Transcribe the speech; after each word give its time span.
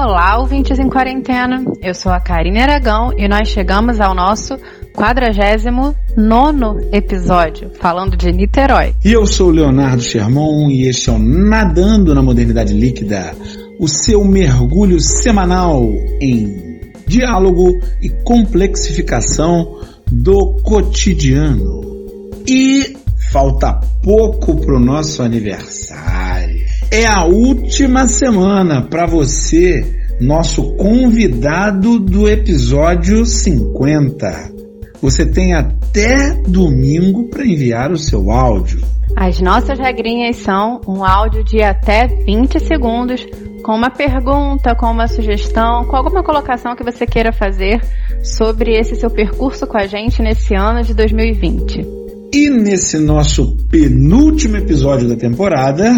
Olá, 0.00 0.38
ouvintes 0.38 0.78
em 0.78 0.88
quarentena. 0.88 1.64
Eu 1.82 1.92
sou 1.92 2.12
a 2.12 2.20
Karine 2.20 2.60
Aragão 2.60 3.10
e 3.18 3.26
nós 3.26 3.48
chegamos 3.48 4.00
ao 4.00 4.14
nosso 4.14 4.56
49 4.94 5.96
episódio, 6.92 7.72
falando 7.80 8.16
de 8.16 8.30
Niterói. 8.30 8.94
E 9.04 9.12
eu 9.12 9.26
sou 9.26 9.48
o 9.48 9.50
Leonardo 9.50 10.00
Sherman 10.00 10.70
e 10.70 10.86
este 10.86 11.10
é 11.10 11.12
o 11.12 11.18
Nadando 11.18 12.14
na 12.14 12.22
Modernidade 12.22 12.74
Líquida, 12.74 13.34
o 13.80 13.88
seu 13.88 14.24
mergulho 14.24 15.00
semanal 15.00 15.82
em 16.20 16.80
diálogo 17.04 17.80
e 18.00 18.08
complexificação 18.22 19.80
do 20.06 20.58
cotidiano. 20.62 21.80
E 22.46 22.96
falta 23.32 23.80
pouco 24.00 24.54
para 24.60 24.76
o 24.76 24.80
nosso 24.80 25.24
aniversário. 25.24 26.17
É 26.90 27.06
a 27.06 27.22
última 27.22 28.06
semana 28.06 28.80
para 28.80 29.04
você, 29.04 29.84
nosso 30.18 30.74
convidado 30.76 31.98
do 31.98 32.26
episódio 32.26 33.26
50. 33.26 34.52
Você 35.02 35.26
tem 35.26 35.52
até 35.52 36.32
domingo 36.48 37.28
para 37.28 37.44
enviar 37.44 37.92
o 37.92 37.98
seu 37.98 38.30
áudio. 38.30 38.80
As 39.14 39.38
nossas 39.38 39.78
regrinhas 39.78 40.36
são 40.36 40.80
um 40.88 41.04
áudio 41.04 41.44
de 41.44 41.62
até 41.62 42.06
20 42.06 42.58
segundos, 42.58 43.26
com 43.62 43.72
uma 43.72 43.90
pergunta, 43.90 44.74
com 44.74 44.86
uma 44.86 45.08
sugestão, 45.08 45.84
com 45.84 45.94
alguma 45.94 46.22
colocação 46.22 46.74
que 46.74 46.82
você 46.82 47.04
queira 47.04 47.32
fazer 47.34 47.82
sobre 48.24 48.72
esse 48.72 48.96
seu 48.96 49.10
percurso 49.10 49.66
com 49.66 49.76
a 49.76 49.86
gente 49.86 50.22
nesse 50.22 50.54
ano 50.54 50.82
de 50.82 50.94
2020. 50.94 51.86
E 52.32 52.48
nesse 52.48 52.98
nosso 52.98 53.58
penúltimo 53.70 54.56
episódio 54.56 55.06
da 55.06 55.16
temporada, 55.16 55.94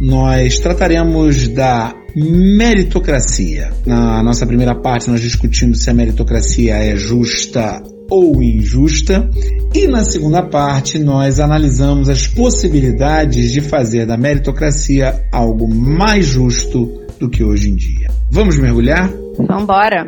nós 0.00 0.58
trataremos 0.58 1.48
da 1.48 1.94
meritocracia. 2.14 3.72
Na 3.86 4.22
nossa 4.22 4.46
primeira 4.46 4.74
parte, 4.74 5.10
nós 5.10 5.20
discutimos 5.20 5.82
se 5.82 5.90
a 5.90 5.94
meritocracia 5.94 6.76
é 6.76 6.96
justa 6.96 7.82
ou 8.10 8.42
injusta. 8.42 9.28
E 9.74 9.86
na 9.86 10.04
segunda 10.04 10.42
parte, 10.42 10.98
nós 10.98 11.40
analisamos 11.40 12.08
as 12.08 12.26
possibilidades 12.26 13.50
de 13.50 13.60
fazer 13.60 14.06
da 14.06 14.16
meritocracia 14.16 15.24
algo 15.32 15.72
mais 15.72 16.26
justo 16.26 17.00
do 17.18 17.28
que 17.28 17.42
hoje 17.42 17.70
em 17.70 17.76
dia. 17.76 18.08
Vamos 18.30 18.56
mergulhar? 18.58 19.10
Vambora! 19.38 20.06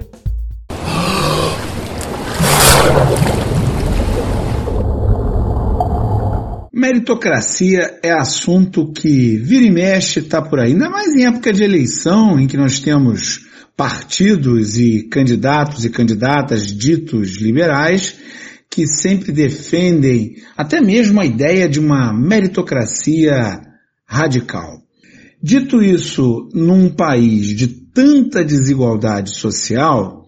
Meritocracia 6.76 7.98
é 8.02 8.12
assunto 8.12 8.92
que 8.92 9.38
vira 9.38 9.64
e 9.64 9.70
mexe 9.70 10.20
está 10.20 10.42
por 10.42 10.60
aí, 10.60 10.72
ainda 10.72 10.90
mais 10.90 11.14
em 11.14 11.24
época 11.24 11.50
de 11.50 11.64
eleição, 11.64 12.38
em 12.38 12.46
que 12.46 12.58
nós 12.58 12.80
temos 12.80 13.46
partidos 13.74 14.76
e 14.76 15.04
candidatos 15.04 15.86
e 15.86 15.90
candidatas 15.90 16.66
ditos 16.66 17.38
liberais 17.40 18.18
que 18.70 18.86
sempre 18.86 19.32
defendem 19.32 20.36
até 20.54 20.78
mesmo 20.78 21.18
a 21.18 21.24
ideia 21.24 21.66
de 21.66 21.80
uma 21.80 22.12
meritocracia 22.12 23.58
radical. 24.04 24.82
Dito 25.42 25.82
isso, 25.82 26.46
num 26.52 26.90
país 26.90 27.56
de 27.56 27.68
tanta 27.68 28.44
desigualdade 28.44 29.30
social, 29.30 30.26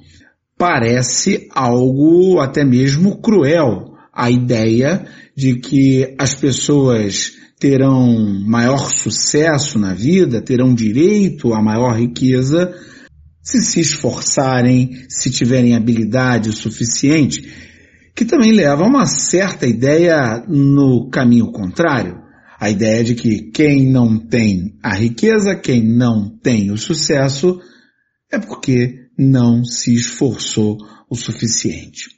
parece 0.57 1.47
algo 1.55 2.41
até 2.41 2.65
mesmo 2.65 3.21
cruel 3.21 3.99
a 4.11 4.31
ideia 4.31 5.07
de 5.39 5.55
que 5.55 6.17
as 6.19 6.35
pessoas 6.35 7.31
terão 7.61 8.43
maior 8.45 8.91
sucesso 8.91 9.79
na 9.79 9.95
vida, 9.95 10.43
terão 10.43 10.75
direito 10.75 11.55
a 11.55 11.63
maior 11.63 11.97
riqueza, 11.97 12.75
se 13.41 13.61
se 13.63 13.79
esforçarem, 13.79 15.07
se 15.09 15.31
tiverem 15.31 15.77
habilidade 15.77 16.51
suficiente, 16.51 17.49
que 18.17 18.25
também 18.25 18.51
leva 18.51 18.83
a 18.83 18.89
uma 18.89 19.07
certa 19.07 19.65
ideia 19.65 20.45
no 20.49 21.09
caminho 21.09 21.53
contrário. 21.53 22.19
A 22.59 22.69
ideia 22.69 23.05
de 23.05 23.15
que 23.15 23.53
quem 23.53 23.89
não 23.89 24.19
tem 24.19 24.77
a 24.83 24.93
riqueza, 24.97 25.55
quem 25.55 25.87
não 25.87 26.37
tem 26.43 26.73
o 26.73 26.77
sucesso, 26.77 27.61
é 28.29 28.41
porque 28.41 29.07
não 29.17 29.65
se 29.65 29.95
esforçou 29.95 30.79
o 31.09 31.15
suficiente. 31.15 32.18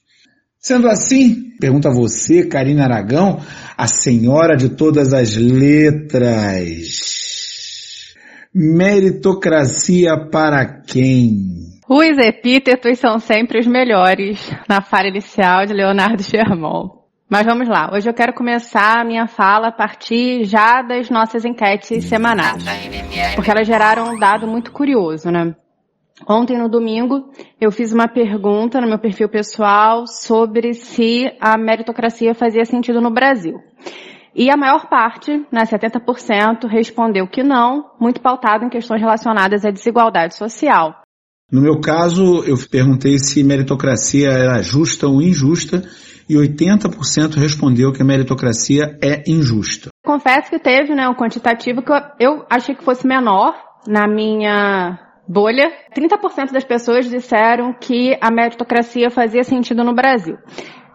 Sendo 0.63 0.89
assim, 0.89 1.57
pergunta 1.59 1.89
a 1.89 1.95
você, 1.95 2.47
Karina 2.47 2.85
Aragão, 2.85 3.41
a 3.79 3.87
senhora 3.87 4.55
de 4.59 4.69
todas 4.69 5.15
as 5.15 5.35
letras. 5.35 6.85
Meritocracia 8.55 10.19
para 10.31 10.83
quem? 10.83 11.71
Os 11.89 12.19
epítetos 12.19 12.99
são 12.99 13.19
sempre 13.19 13.59
os 13.59 13.67
melhores 13.67 14.39
na 14.69 14.83
fala 14.83 15.09
inicial 15.09 15.65
de 15.65 15.73
Leonardo 15.73 16.23
Sherman. 16.23 16.91
Mas 17.27 17.47
vamos 17.47 17.67
lá, 17.67 17.91
hoje 17.95 18.11
eu 18.11 18.15
quero 18.15 18.35
começar 18.35 19.01
a 19.01 19.05
minha 19.05 19.27
fala 19.27 19.69
a 19.69 19.73
partir 19.73 20.45
já 20.45 20.83
das 20.83 21.09
nossas 21.09 21.47
enquetes 21.47 22.05
semanais. 22.05 22.63
Porque 23.35 23.51
elas 23.51 23.67
geraram 23.67 24.13
um 24.13 24.19
dado 24.19 24.47
muito 24.47 24.73
curioso, 24.73 25.31
né? 25.31 25.55
Ontem, 26.29 26.59
no 26.59 26.69
domingo, 26.69 27.31
eu 27.61 27.71
fiz 27.71 27.93
uma 27.93 28.07
pergunta 28.07 28.81
no 28.81 28.89
meu 28.89 28.99
perfil 28.99 29.29
pessoal 29.29 30.07
sobre 30.07 30.75
se 30.75 31.31
a 31.41 31.57
meritocracia 31.57 32.35
fazia 32.35 32.65
sentido 32.65 33.01
no 33.01 33.11
Brasil. 33.11 33.59
E 34.35 34.49
a 34.49 34.57
maior 34.57 34.89
parte, 34.89 35.45
né, 35.51 35.65
70%, 35.65 36.69
respondeu 36.69 37.27
que 37.27 37.43
não, 37.43 37.91
muito 37.99 38.21
pautado 38.21 38.65
em 38.65 38.69
questões 38.69 39.01
relacionadas 39.01 39.65
à 39.65 39.71
desigualdade 39.71 40.37
social. 40.37 41.03
No 41.51 41.61
meu 41.61 41.81
caso, 41.81 42.45
eu 42.45 42.57
perguntei 42.71 43.19
se 43.19 43.43
meritocracia 43.43 44.29
era 44.29 44.63
justa 44.63 45.09
ou 45.09 45.21
injusta 45.21 45.83
e 46.29 46.35
80% 46.35 47.35
respondeu 47.35 47.93
que 47.93 48.03
a 48.03 48.05
meritocracia 48.05 48.97
é 49.03 49.25
injusta. 49.27 49.89
Confesso 50.05 50.49
que 50.49 50.61
teve 50.61 50.95
né, 50.95 51.09
um 51.09 51.15
quantitativo 51.15 51.83
que 51.83 51.91
eu, 51.91 51.97
eu 52.21 52.47
achei 52.49 52.75
que 52.77 52.85
fosse 52.85 53.05
menor 53.05 53.53
na 53.85 54.07
minha 54.07 55.10
bolha, 55.31 55.73
30% 55.95 56.51
das 56.51 56.65
pessoas 56.65 57.09
disseram 57.09 57.73
que 57.73 58.19
a 58.21 58.33
meritocracia 58.33 59.11
fazia 59.11 59.45
sentido 59.45 59.85
no 59.85 59.95
Brasil. 59.95 60.37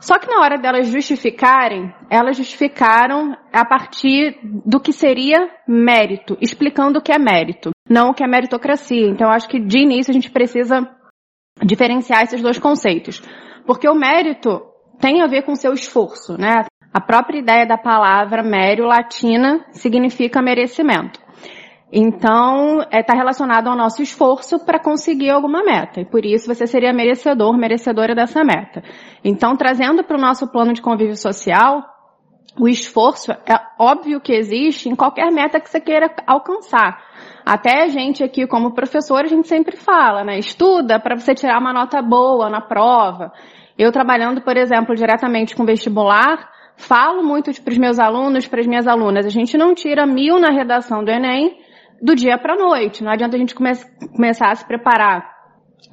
Só 0.01 0.19
que 0.19 0.27
na 0.27 0.41
hora 0.41 0.57
delas 0.57 0.87
justificarem, 0.87 1.91
elas 2.09 2.35
justificaram 2.35 3.35
a 3.51 3.63
partir 3.63 4.37
do 4.43 4.79
que 4.79 4.91
seria 4.91 5.49
mérito, 5.65 6.37
explicando 6.41 6.99
o 6.99 7.01
que 7.01 7.13
é 7.13 7.17
mérito, 7.17 7.71
não 7.89 8.09
o 8.09 8.13
que 8.13 8.23
é 8.23 8.27
meritocracia. 8.27 9.07
Então 9.07 9.31
acho 9.31 9.47
que 9.47 9.57
de 9.59 9.79
início 9.79 10.11
a 10.11 10.13
gente 10.13 10.29
precisa 10.29 10.85
diferenciar 11.63 12.23
esses 12.23 12.41
dois 12.41 12.59
conceitos. 12.59 13.21
Porque 13.65 13.87
o 13.89 13.95
mérito 13.95 14.61
tem 14.99 15.21
a 15.21 15.27
ver 15.27 15.43
com 15.43 15.55
seu 15.55 15.73
esforço, 15.73 16.37
né? 16.37 16.65
A 16.93 16.99
própria 16.99 17.39
ideia 17.39 17.65
da 17.65 17.77
palavra 17.77 18.43
mério 18.43 18.85
latina 18.85 19.65
significa 19.71 20.41
merecimento. 20.41 21.24
Então, 21.91 22.79
está 22.81 22.97
é, 22.97 23.03
tá 23.03 23.13
relacionado 23.13 23.67
ao 23.67 23.75
nosso 23.75 24.01
esforço 24.01 24.65
para 24.65 24.79
conseguir 24.79 25.29
alguma 25.29 25.63
meta. 25.63 26.01
E 26.01 26.05
por 26.05 26.25
isso 26.25 26.47
você 26.47 26.65
seria 26.65 26.91
merecedor, 26.91 27.55
merecedora 27.57 28.15
dessa 28.15 28.43
meta. 28.43 28.83
Então, 29.23 29.55
trazendo 29.55 30.03
para 30.03 30.17
o 30.17 30.21
nosso 30.21 30.47
plano 30.51 30.73
de 30.73 30.81
convívio 30.81 31.15
social, 31.15 31.83
o 32.59 32.67
esforço 32.67 33.31
é 33.31 33.59
óbvio 33.77 34.19
que 34.19 34.33
existe 34.33 34.89
em 34.89 34.95
qualquer 34.95 35.31
meta 35.31 35.59
que 35.59 35.69
você 35.69 35.79
queira 35.79 36.09
alcançar. 36.25 37.03
Até 37.45 37.83
a 37.83 37.87
gente 37.87 38.23
aqui, 38.23 38.47
como 38.47 38.73
professor, 38.73 39.23
a 39.23 39.27
gente 39.27 39.47
sempre 39.47 39.77
fala, 39.77 40.23
né? 40.23 40.39
Estuda 40.39 40.99
para 40.99 41.15
você 41.15 41.35
tirar 41.35 41.59
uma 41.59 41.73
nota 41.73 42.01
boa 42.01 42.49
na 42.49 42.61
prova. 42.61 43.31
Eu 43.77 43.91
trabalhando, 43.91 44.41
por 44.41 44.57
exemplo, 44.57 44.95
diretamente 44.95 45.55
com 45.55 45.65
vestibular, 45.65 46.49
falo 46.75 47.21
muito 47.21 47.51
para 47.61 47.71
os 47.71 47.77
meus 47.77 47.99
alunos, 47.99 48.47
para 48.47 48.61
as 48.61 48.67
minhas 48.67 48.87
alunas, 48.87 49.25
a 49.25 49.29
gente 49.29 49.57
não 49.57 49.75
tira 49.75 50.05
mil 50.05 50.39
na 50.39 50.49
redação 50.49 51.03
do 51.03 51.11
Enem 51.11 51.64
do 52.01 52.15
dia 52.15 52.37
para 52.37 52.53
a 52.53 52.57
noite. 52.57 53.03
Não 53.03 53.11
adianta 53.11 53.35
a 53.35 53.39
gente 53.39 53.55
come 53.55 53.71
começar 54.13 54.51
a 54.51 54.55
se 54.55 54.65
preparar 54.65 55.35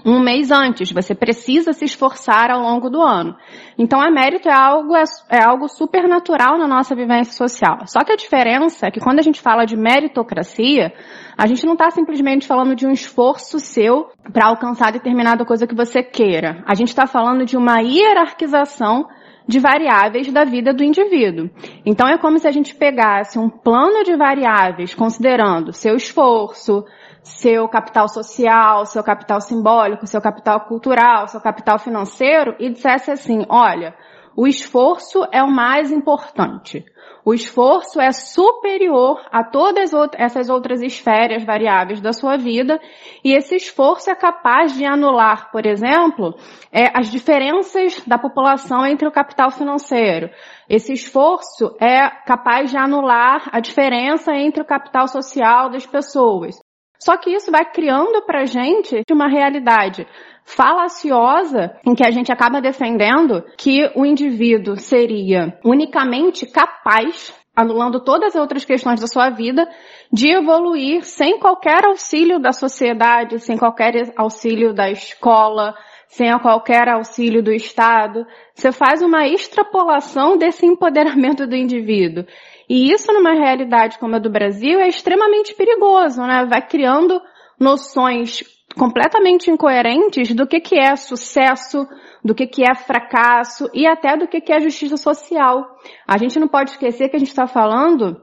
um 0.05 0.21
mês 0.21 0.51
antes. 0.51 0.91
Você 0.91 1.15
precisa 1.15 1.73
se 1.73 1.85
esforçar 1.85 2.51
ao 2.51 2.61
longo 2.61 2.91
do 2.91 3.01
ano. 3.01 3.37
Então, 3.79 4.01
a 4.01 4.11
mérito 4.11 4.49
é 4.49 4.53
algo, 4.53 4.97
é, 4.97 5.05
é 5.31 5.43
algo 5.43 5.69
super 5.69 6.09
natural 6.09 6.59
na 6.59 6.67
nossa 6.67 6.95
vivência 6.95 7.33
social. 7.33 7.87
Só 7.87 8.01
que 8.01 8.13
a 8.13 8.17
diferença 8.17 8.87
é 8.87 8.91
que 8.91 9.01
quando 9.01 9.19
a 9.19 9.23
gente 9.23 9.41
fala 9.41 9.65
de 9.65 9.77
meritocracia, 9.77 10.93
a 11.37 11.47
gente 11.47 11.65
não 11.65 11.75
está 11.75 11.91
simplesmente 11.91 12.47
falando 12.47 12.75
de 12.75 12.87
um 12.87 12.91
esforço 12.91 13.59
seu 13.59 14.11
para 14.33 14.47
alcançar 14.47 14.93
determinada 14.93 15.45
coisa 15.45 15.67
que 15.67 15.75
você 15.75 16.03
queira. 16.03 16.63
A 16.67 16.75
gente 16.75 16.89
está 16.89 17.07
falando 17.07 17.45
de 17.45 17.57
uma 17.57 17.81
hierarquização 17.81 19.07
de 19.47 19.59
variáveis 19.59 20.33
da 20.33 20.45
vida 20.45 20.73
do 20.73 20.83
indivíduo. 20.83 21.51
Então 21.85 22.09
é 22.09 22.19
como 22.19 22.39
se 22.39 22.47
a 22.47 22.53
gente 22.53 22.75
pegasse 22.75 23.39
um 23.39 23.49
plano 23.49 24.05
de 24.05 24.17
variáveis 24.17 24.95
considerando 24.95 25.73
seu 25.73 25.97
esforço, 25.97 26.85
seu 27.23 27.69
capital 27.69 28.09
social, 28.09 28.85
seu 28.87 29.03
capital 29.03 29.41
simbólico, 29.41 30.07
seu 30.07 30.21
capital 30.21 30.61
cultural, 30.67 31.29
seu 31.29 31.41
capital 31.41 31.79
financeiro 31.79 32.55
e 32.59 32.71
dissesse 32.71 33.11
assim, 33.11 33.45
olha, 33.49 33.95
o 34.37 34.47
esforço 34.47 35.25
é 35.33 35.43
o 35.43 35.51
mais 35.51 35.91
importante. 35.91 36.85
O 37.25 37.33
esforço 37.33 38.01
é 38.01 38.11
superior 38.11 39.21
a 39.31 39.45
todas 39.45 39.93
essas 40.17 40.49
outras 40.51 40.83
esferas 40.83 41.45
variáveis 41.45 42.01
da 42.01 42.13
sua 42.13 42.37
vida 42.37 42.81
e 43.25 43.33
esse 43.33 43.55
esforço 43.55 44.11
é 44.11 44.15
capaz 44.15 44.77
de 44.77 44.85
anular, 44.85 45.51
por 45.53 45.65
exemplo, 45.65 46.35
é, 46.73 46.87
as 46.99 47.11
diferenças 47.11 48.03
da 48.07 48.19
população 48.19 48.85
entre 48.85 49.07
o 49.07 49.13
capital 49.13 49.53
financeiro. 49.53 50.31
Esse 50.69 50.93
esforço 50.93 51.77
é 51.81 52.09
capaz 52.27 52.71
de 52.71 52.77
anular 52.77 53.49
a 53.53 53.61
diferença 53.61 54.33
entre 54.35 54.61
o 54.61 54.67
capital 54.67 55.07
social 55.07 55.71
das 55.71 55.87
pessoas. 55.87 56.57
Só 57.05 57.17
que 57.17 57.31
isso 57.31 57.51
vai 57.51 57.65
criando 57.65 58.23
para 58.23 58.45
gente 58.45 59.03
uma 59.11 59.29
realidade 59.29 60.07
falaciosa 60.45 61.77
em 61.85 61.95
que 61.97 62.07
a 62.07 62.11
gente 62.13 62.31
acaba 62.31 62.61
defendendo 62.61 63.45
que 63.59 63.91
o 63.97 64.07
indivíduo 64.07 64.77
seria 64.77 65.59
unicamente 65.65 66.47
capaz 66.47 67.35
anulando 67.55 68.03
todas 68.03 68.35
as 68.35 68.41
outras 68.41 68.65
questões 68.65 69.01
da 69.01 69.07
sua 69.07 69.29
vida, 69.29 69.69
de 70.11 70.31
evoluir 70.31 71.05
sem 71.05 71.39
qualquer 71.39 71.85
auxílio 71.85 72.39
da 72.39 72.51
sociedade, 72.51 73.39
sem 73.41 73.59
qualquer 73.59 74.15
auxílio 74.17 74.73
da 74.73 74.91
escola, 74.91 75.75
sem 76.13 76.31
qualquer 76.41 76.89
auxílio 76.91 77.43
do 77.43 77.51
Estado. 77.51 78.27
Você 78.55 78.71
faz 78.71 79.01
uma 79.01 79.27
extrapolação 79.27 80.37
desse 80.37 80.67
empoderamento 80.67 81.47
do 81.47 81.57
indivíduo. 81.57 82.27
E 82.69 82.93
isso 82.93 83.11
numa 83.13 83.33
realidade 83.33 83.99
como 83.99 84.17
a 84.17 84.19
do 84.19 84.31
Brasil 84.31 84.79
é 84.79 84.89
extremamente 84.89 85.55
perigoso, 85.55 86.21
né? 86.21 86.45
Vai 86.45 86.67
criando 86.67 87.19
noções 87.59 88.45
completamente 88.77 89.51
incoerentes 89.51 90.35
do 90.35 90.47
que, 90.47 90.61
que 90.61 90.79
é 90.79 90.95
sucesso, 90.97 91.89
do 92.23 92.35
que, 92.35 92.47
que 92.47 92.63
é 92.63 92.75
fracasso 92.75 93.71
e 93.73 93.87
até 93.87 94.15
do 94.15 94.29
que, 94.29 94.41
que 94.41 94.53
é 94.53 94.61
justiça 94.61 94.99
social. 94.99 95.65
A 96.07 96.19
gente 96.19 96.39
não 96.39 96.47
pode 96.47 96.73
esquecer 96.73 97.09
que 97.09 97.17
a 97.17 97.19
gente 97.19 97.31
está 97.31 97.47
falando 97.47 98.21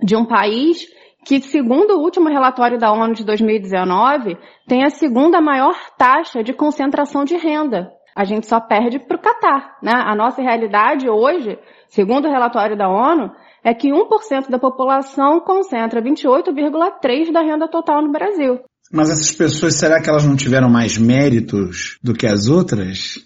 de 0.00 0.14
um 0.14 0.24
país 0.24 0.86
que, 1.26 1.40
segundo 1.40 1.94
o 1.94 2.00
último 2.00 2.28
relatório 2.28 2.78
da 2.78 2.92
ONU 2.92 3.12
de 3.12 3.24
2019, 3.24 4.38
tem 4.68 4.84
a 4.84 4.90
segunda 4.90 5.40
maior 5.40 5.74
taxa 5.98 6.40
de 6.40 6.52
concentração 6.52 7.24
de 7.24 7.36
renda. 7.36 7.90
A 8.14 8.24
gente 8.24 8.46
só 8.46 8.60
perde 8.60 9.00
para 9.00 9.16
o 9.16 9.20
Catar. 9.20 9.76
Né? 9.82 9.92
A 9.92 10.14
nossa 10.14 10.40
realidade 10.40 11.10
hoje, 11.10 11.58
segundo 11.88 12.28
o 12.28 12.30
relatório 12.30 12.78
da 12.78 12.88
ONU, 12.88 13.32
é 13.64 13.74
que 13.74 13.88
1% 13.88 14.48
da 14.48 14.58
população 14.58 15.40
concentra 15.40 16.00
28,3% 16.00 17.32
da 17.32 17.42
renda 17.42 17.66
total 17.68 18.00
no 18.02 18.12
Brasil. 18.12 18.60
Mas 18.92 19.10
essas 19.10 19.32
pessoas, 19.32 19.74
será 19.74 20.00
que 20.00 20.08
elas 20.08 20.24
não 20.24 20.36
tiveram 20.36 20.70
mais 20.70 20.96
méritos 20.96 21.98
do 22.00 22.14
que 22.14 22.28
as 22.28 22.46
outras? 22.46 23.18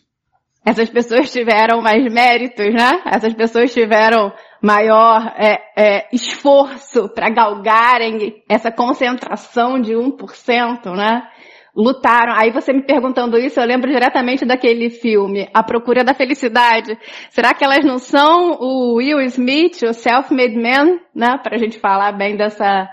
Essas 0.65 0.89
pessoas 0.89 1.31
tiveram 1.31 1.83
mais 1.83 2.03
méritos, 2.11 2.73
né? 2.73 3.03
Essas 3.05 3.35
pessoas 3.35 3.73
tiveram 3.75 4.33
maior 4.61 5.33
é, 5.37 5.59
é, 5.77 6.09
esforço 6.13 7.09
para 7.09 7.31
galgarem 7.31 8.43
essa 8.49 8.71
concentração 8.71 9.81
de 9.81 9.93
1%, 9.93 10.95
né? 10.95 11.23
Lutaram. 11.75 12.35
Aí 12.37 12.51
você 12.51 12.73
me 12.73 12.85
perguntando 12.85 13.39
isso, 13.39 13.61
eu 13.61 13.67
lembro 13.67 13.91
diretamente 13.91 14.45
daquele 14.45 14.91
filme, 14.91 15.49
A 15.55 15.63
Procura 15.63 16.03
da 16.03 16.13
Felicidade. 16.13 16.99
Será 17.31 17.55
que 17.55 17.65
elas 17.65 17.85
não 17.85 17.99
são 17.99 18.59
o 18.61 18.97
Will 18.97 19.21
Smith, 19.23 19.83
o 19.83 19.95
Self-Made 19.95 20.57
Man, 20.57 20.99
né? 21.15 21.39
Para 21.43 21.57
a 21.57 21.59
gente 21.59 21.79
falar 21.79 22.13
bem 22.13 22.37
dessa 22.37 22.89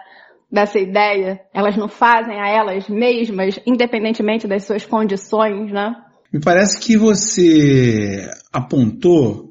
dessa 0.50 0.80
ideia, 0.80 1.42
elas 1.54 1.76
não 1.76 1.90
fazem 1.90 2.40
a 2.40 2.48
elas 2.48 2.88
mesmas, 2.88 3.60
independentemente 3.66 4.48
das 4.48 4.64
suas 4.64 4.86
condições, 4.86 5.72
né? 5.72 5.94
Me 6.32 6.40
parece 6.40 6.80
que 6.80 6.98
você 6.98 8.30
apontou 8.54 9.47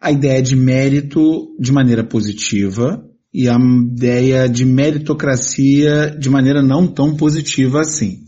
a 0.00 0.12
ideia 0.12 0.42
de 0.42 0.54
mérito 0.54 1.56
de 1.58 1.72
maneira 1.72 2.04
positiva 2.04 3.04
e 3.32 3.48
a 3.48 3.56
ideia 3.56 4.48
de 4.48 4.64
meritocracia 4.64 6.16
de 6.18 6.30
maneira 6.30 6.62
não 6.62 6.86
tão 6.86 7.16
positiva 7.16 7.80
assim. 7.80 8.20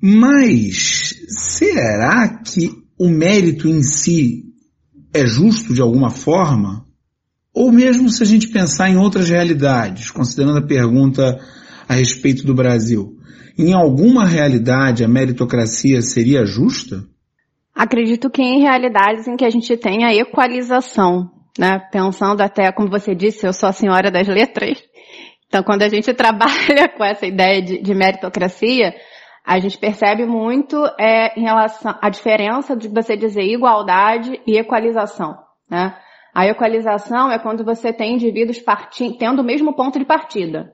Mas 0.00 1.14
será 1.28 2.40
que 2.42 2.70
o 2.98 3.08
mérito 3.08 3.68
em 3.68 3.82
si 3.82 4.44
é 5.12 5.26
justo 5.26 5.74
de 5.74 5.80
alguma 5.80 6.10
forma? 6.10 6.86
Ou 7.52 7.72
mesmo 7.72 8.08
se 8.08 8.22
a 8.22 8.26
gente 8.26 8.48
pensar 8.48 8.88
em 8.88 8.96
outras 8.96 9.28
realidades, 9.28 10.10
considerando 10.10 10.58
a 10.58 10.66
pergunta 10.66 11.38
a 11.88 11.94
respeito 11.94 12.46
do 12.46 12.54
Brasil, 12.54 13.18
em 13.58 13.74
alguma 13.74 14.24
realidade 14.24 15.04
a 15.04 15.08
meritocracia 15.08 16.00
seria 16.00 16.46
justa? 16.46 17.04
Acredito 17.80 18.28
que 18.28 18.42
em 18.42 18.60
realidades 18.60 19.26
em 19.26 19.36
que 19.36 19.44
a 19.46 19.48
gente 19.48 19.74
tem 19.74 20.04
a 20.04 20.14
equalização, 20.14 21.30
né? 21.58 21.78
Pensando 21.90 22.42
até, 22.42 22.70
como 22.70 22.90
você 22.90 23.14
disse, 23.14 23.46
eu 23.46 23.54
sou 23.54 23.70
a 23.70 23.72
senhora 23.72 24.10
das 24.10 24.28
letras. 24.28 24.84
Então, 25.46 25.62
quando 25.62 25.80
a 25.80 25.88
gente 25.88 26.12
trabalha 26.12 26.90
com 26.94 27.02
essa 27.02 27.24
ideia 27.24 27.62
de, 27.62 27.80
de 27.80 27.94
meritocracia, 27.94 28.94
a 29.42 29.58
gente 29.58 29.78
percebe 29.78 30.26
muito 30.26 30.76
é, 30.98 31.32
em 31.40 31.44
relação 31.44 31.94
à 32.02 32.10
diferença 32.10 32.76
de 32.76 32.86
você 32.86 33.16
dizer 33.16 33.44
igualdade 33.44 34.38
e 34.46 34.58
equalização, 34.58 35.38
né? 35.70 35.96
A 36.34 36.46
equalização 36.46 37.32
é 37.32 37.38
quando 37.38 37.64
você 37.64 37.94
tem 37.94 38.12
indivíduos 38.12 38.62
tendo 39.18 39.40
o 39.40 39.44
mesmo 39.44 39.72
ponto 39.74 39.98
de 39.98 40.04
partida. 40.04 40.70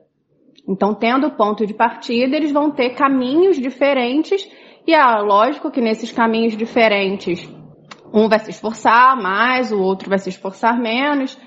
Então, 0.67 0.93
tendo 0.93 1.31
ponto 1.31 1.65
de 1.65 1.73
partida, 1.73 2.35
eles 2.35 2.51
vão 2.51 2.69
ter 2.69 2.95
caminhos 2.95 3.55
diferentes 3.55 4.45
e 4.87 4.93
é 4.93 5.03
lógico 5.21 5.69
que 5.69 5.81
nesses 5.81 6.13
caminhos 6.13 6.55
diferentes, 6.55 7.45
um 8.13 8.29
vai 8.29 8.39
se 8.39 8.51
esforçar 8.51 9.21
mais, 9.21 9.71
o 9.73 9.79
outro 9.79 10.09
vai 10.09 10.17
se 10.17 10.29
esforçar 10.29 10.79
menos, 10.79 11.37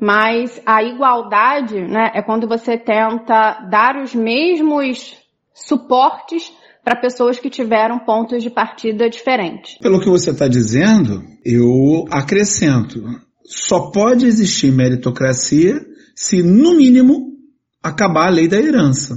mas 0.00 0.62
a 0.64 0.80
igualdade, 0.80 1.74
né, 1.80 2.12
é 2.14 2.22
quando 2.22 2.46
você 2.46 2.78
tenta 2.78 3.66
dar 3.68 4.00
os 4.00 4.14
mesmos 4.14 5.16
suportes 5.52 6.52
para 6.84 7.00
pessoas 7.00 7.38
que 7.40 7.50
tiveram 7.50 7.98
pontos 7.98 8.42
de 8.42 8.50
partida 8.50 9.10
diferentes. 9.10 9.76
Pelo 9.78 10.00
que 10.00 10.08
você 10.08 10.30
está 10.30 10.46
dizendo, 10.46 11.20
eu 11.44 12.04
acrescento 12.12 13.02
só 13.44 13.90
pode 13.90 14.26
existir 14.26 14.70
meritocracia 14.70 15.80
se, 16.14 16.42
no 16.42 16.76
mínimo, 16.76 17.34
acabar 17.82 18.26
a 18.26 18.30
lei 18.30 18.46
da 18.46 18.56
herança. 18.56 19.16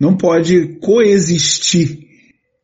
Não 0.00 0.16
pode 0.16 0.78
coexistir 0.80 2.07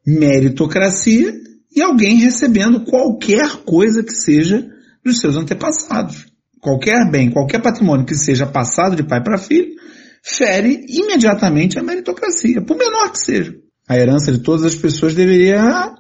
meritocracia 0.07 1.35
e 1.75 1.83
alguém 1.83 2.17
recebendo 2.17 2.85
qualquer 2.85 3.65
coisa 3.65 4.03
que 4.03 4.15
seja 4.15 4.67
dos 5.05 5.19
seus 5.19 5.37
antepassados. 5.37 6.27
Qualquer 6.61 7.11
bem, 7.11 7.31
qualquer 7.31 7.61
patrimônio 7.61 8.07
que 8.07 8.15
seja 8.15 8.47
passado 8.47 8.97
de 8.97 9.03
pai 9.03 9.23
para 9.23 9.39
filho, 9.39 9.75
fere 10.23 10.87
imediatamente 10.89 11.79
a 11.79 11.83
meritocracia, 11.83 12.63
por 12.63 12.77
menor 12.77 13.13
que 13.13 13.19
seja. 13.19 13.55
A 13.87 13.99
herança 13.99 14.33
de 14.33 14.39
todas 14.39 14.65
as 14.65 14.75
pessoas 14.75 15.15
deveria, 15.15 15.93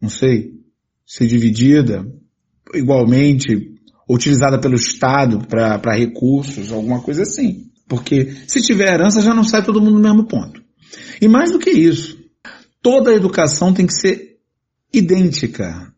não 0.00 0.10
sei, 0.10 0.52
ser 1.06 1.26
dividida 1.26 2.04
igualmente 2.74 3.72
utilizada 4.08 4.58
pelo 4.58 4.74
Estado 4.74 5.46
para 5.46 5.94
recursos, 5.94 6.70
alguma 6.70 7.00
coisa 7.00 7.22
assim. 7.22 7.70
Porque 7.88 8.34
se 8.46 8.60
tiver 8.60 8.92
herança 8.92 9.22
já 9.22 9.34
não 9.34 9.44
sai 9.44 9.64
todo 9.64 9.80
mundo 9.80 9.98
no 9.98 10.00
mesmo 10.00 10.26
ponto. 10.26 10.62
E 11.20 11.28
mais 11.28 11.50
do 11.50 11.58
que 11.58 11.70
isso, 11.70 12.13
toda 12.84 13.10
a 13.10 13.14
educação 13.14 13.72
tem 13.72 13.86
que 13.86 13.94
ser 13.94 14.36
idêntica. 14.92 15.90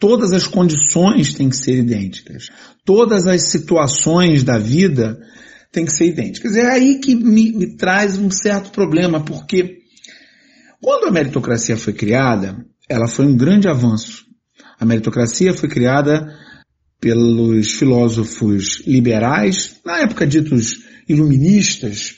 Todas 0.00 0.32
as 0.32 0.48
condições 0.48 1.32
têm 1.32 1.48
que 1.48 1.56
ser 1.56 1.78
idênticas. 1.78 2.48
Todas 2.84 3.28
as 3.28 3.44
situações 3.44 4.42
da 4.42 4.58
vida 4.58 5.16
têm 5.70 5.84
que 5.84 5.92
ser 5.92 6.06
idênticas. 6.06 6.56
É 6.56 6.66
aí 6.66 6.98
que 6.98 7.14
me, 7.14 7.52
me 7.52 7.76
traz 7.76 8.18
um 8.18 8.28
certo 8.32 8.72
problema, 8.72 9.24
porque 9.24 9.78
quando 10.82 11.06
a 11.06 11.12
meritocracia 11.12 11.76
foi 11.76 11.92
criada, 11.92 12.66
ela 12.88 13.06
foi 13.06 13.26
um 13.26 13.36
grande 13.36 13.68
avanço. 13.68 14.24
A 14.78 14.84
meritocracia 14.84 15.54
foi 15.54 15.68
criada 15.68 16.36
pelos 17.00 17.74
filósofos 17.74 18.82
liberais, 18.84 19.76
na 19.86 20.00
época 20.00 20.26
ditos 20.26 20.82
iluministas, 21.08 22.16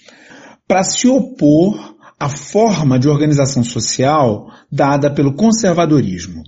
para 0.66 0.82
se 0.82 1.06
opor 1.06 1.96
à 2.18 2.28
forma 2.28 2.99
de 2.99 3.08
organização 3.08 3.62
social 3.62 4.50
dada 4.70 5.11
pelo 5.11 5.35
conservadorismo. 5.35 6.42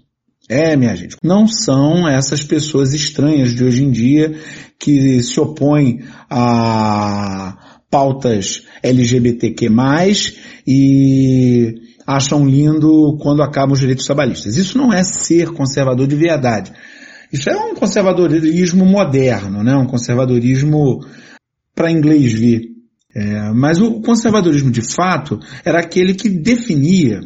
É, 0.48 0.74
minha 0.76 0.96
gente, 0.96 1.16
não 1.22 1.46
são 1.46 2.08
essas 2.08 2.42
pessoas 2.42 2.94
estranhas 2.94 3.54
de 3.54 3.62
hoje 3.62 3.84
em 3.84 3.90
dia 3.90 4.34
que 4.78 5.22
se 5.22 5.38
opõem 5.38 6.04
a 6.30 7.78
pautas 7.90 8.62
LGBTQ+, 8.82 9.68
e 10.66 11.74
acham 12.06 12.48
lindo 12.48 13.18
quando 13.20 13.42
acabam 13.42 13.72
os 13.72 13.80
direitos 13.80 14.06
trabalhistas. 14.06 14.56
Isso 14.56 14.78
não 14.78 14.92
é 14.92 15.02
ser 15.02 15.50
conservador 15.52 16.06
de 16.06 16.16
verdade. 16.16 16.72
Isso 17.30 17.50
é 17.50 17.56
um 17.56 17.74
conservadorismo 17.74 18.86
moderno, 18.86 19.62
né? 19.62 19.76
Um 19.76 19.86
conservadorismo 19.86 21.04
para 21.74 21.90
inglês 21.90 22.32
ver. 22.32 22.77
É, 23.14 23.52
mas 23.52 23.80
o 23.80 24.00
conservadorismo 24.00 24.70
de 24.70 24.82
fato 24.82 25.40
era 25.64 25.80
aquele 25.80 26.14
que 26.14 26.28
definia 26.28 27.20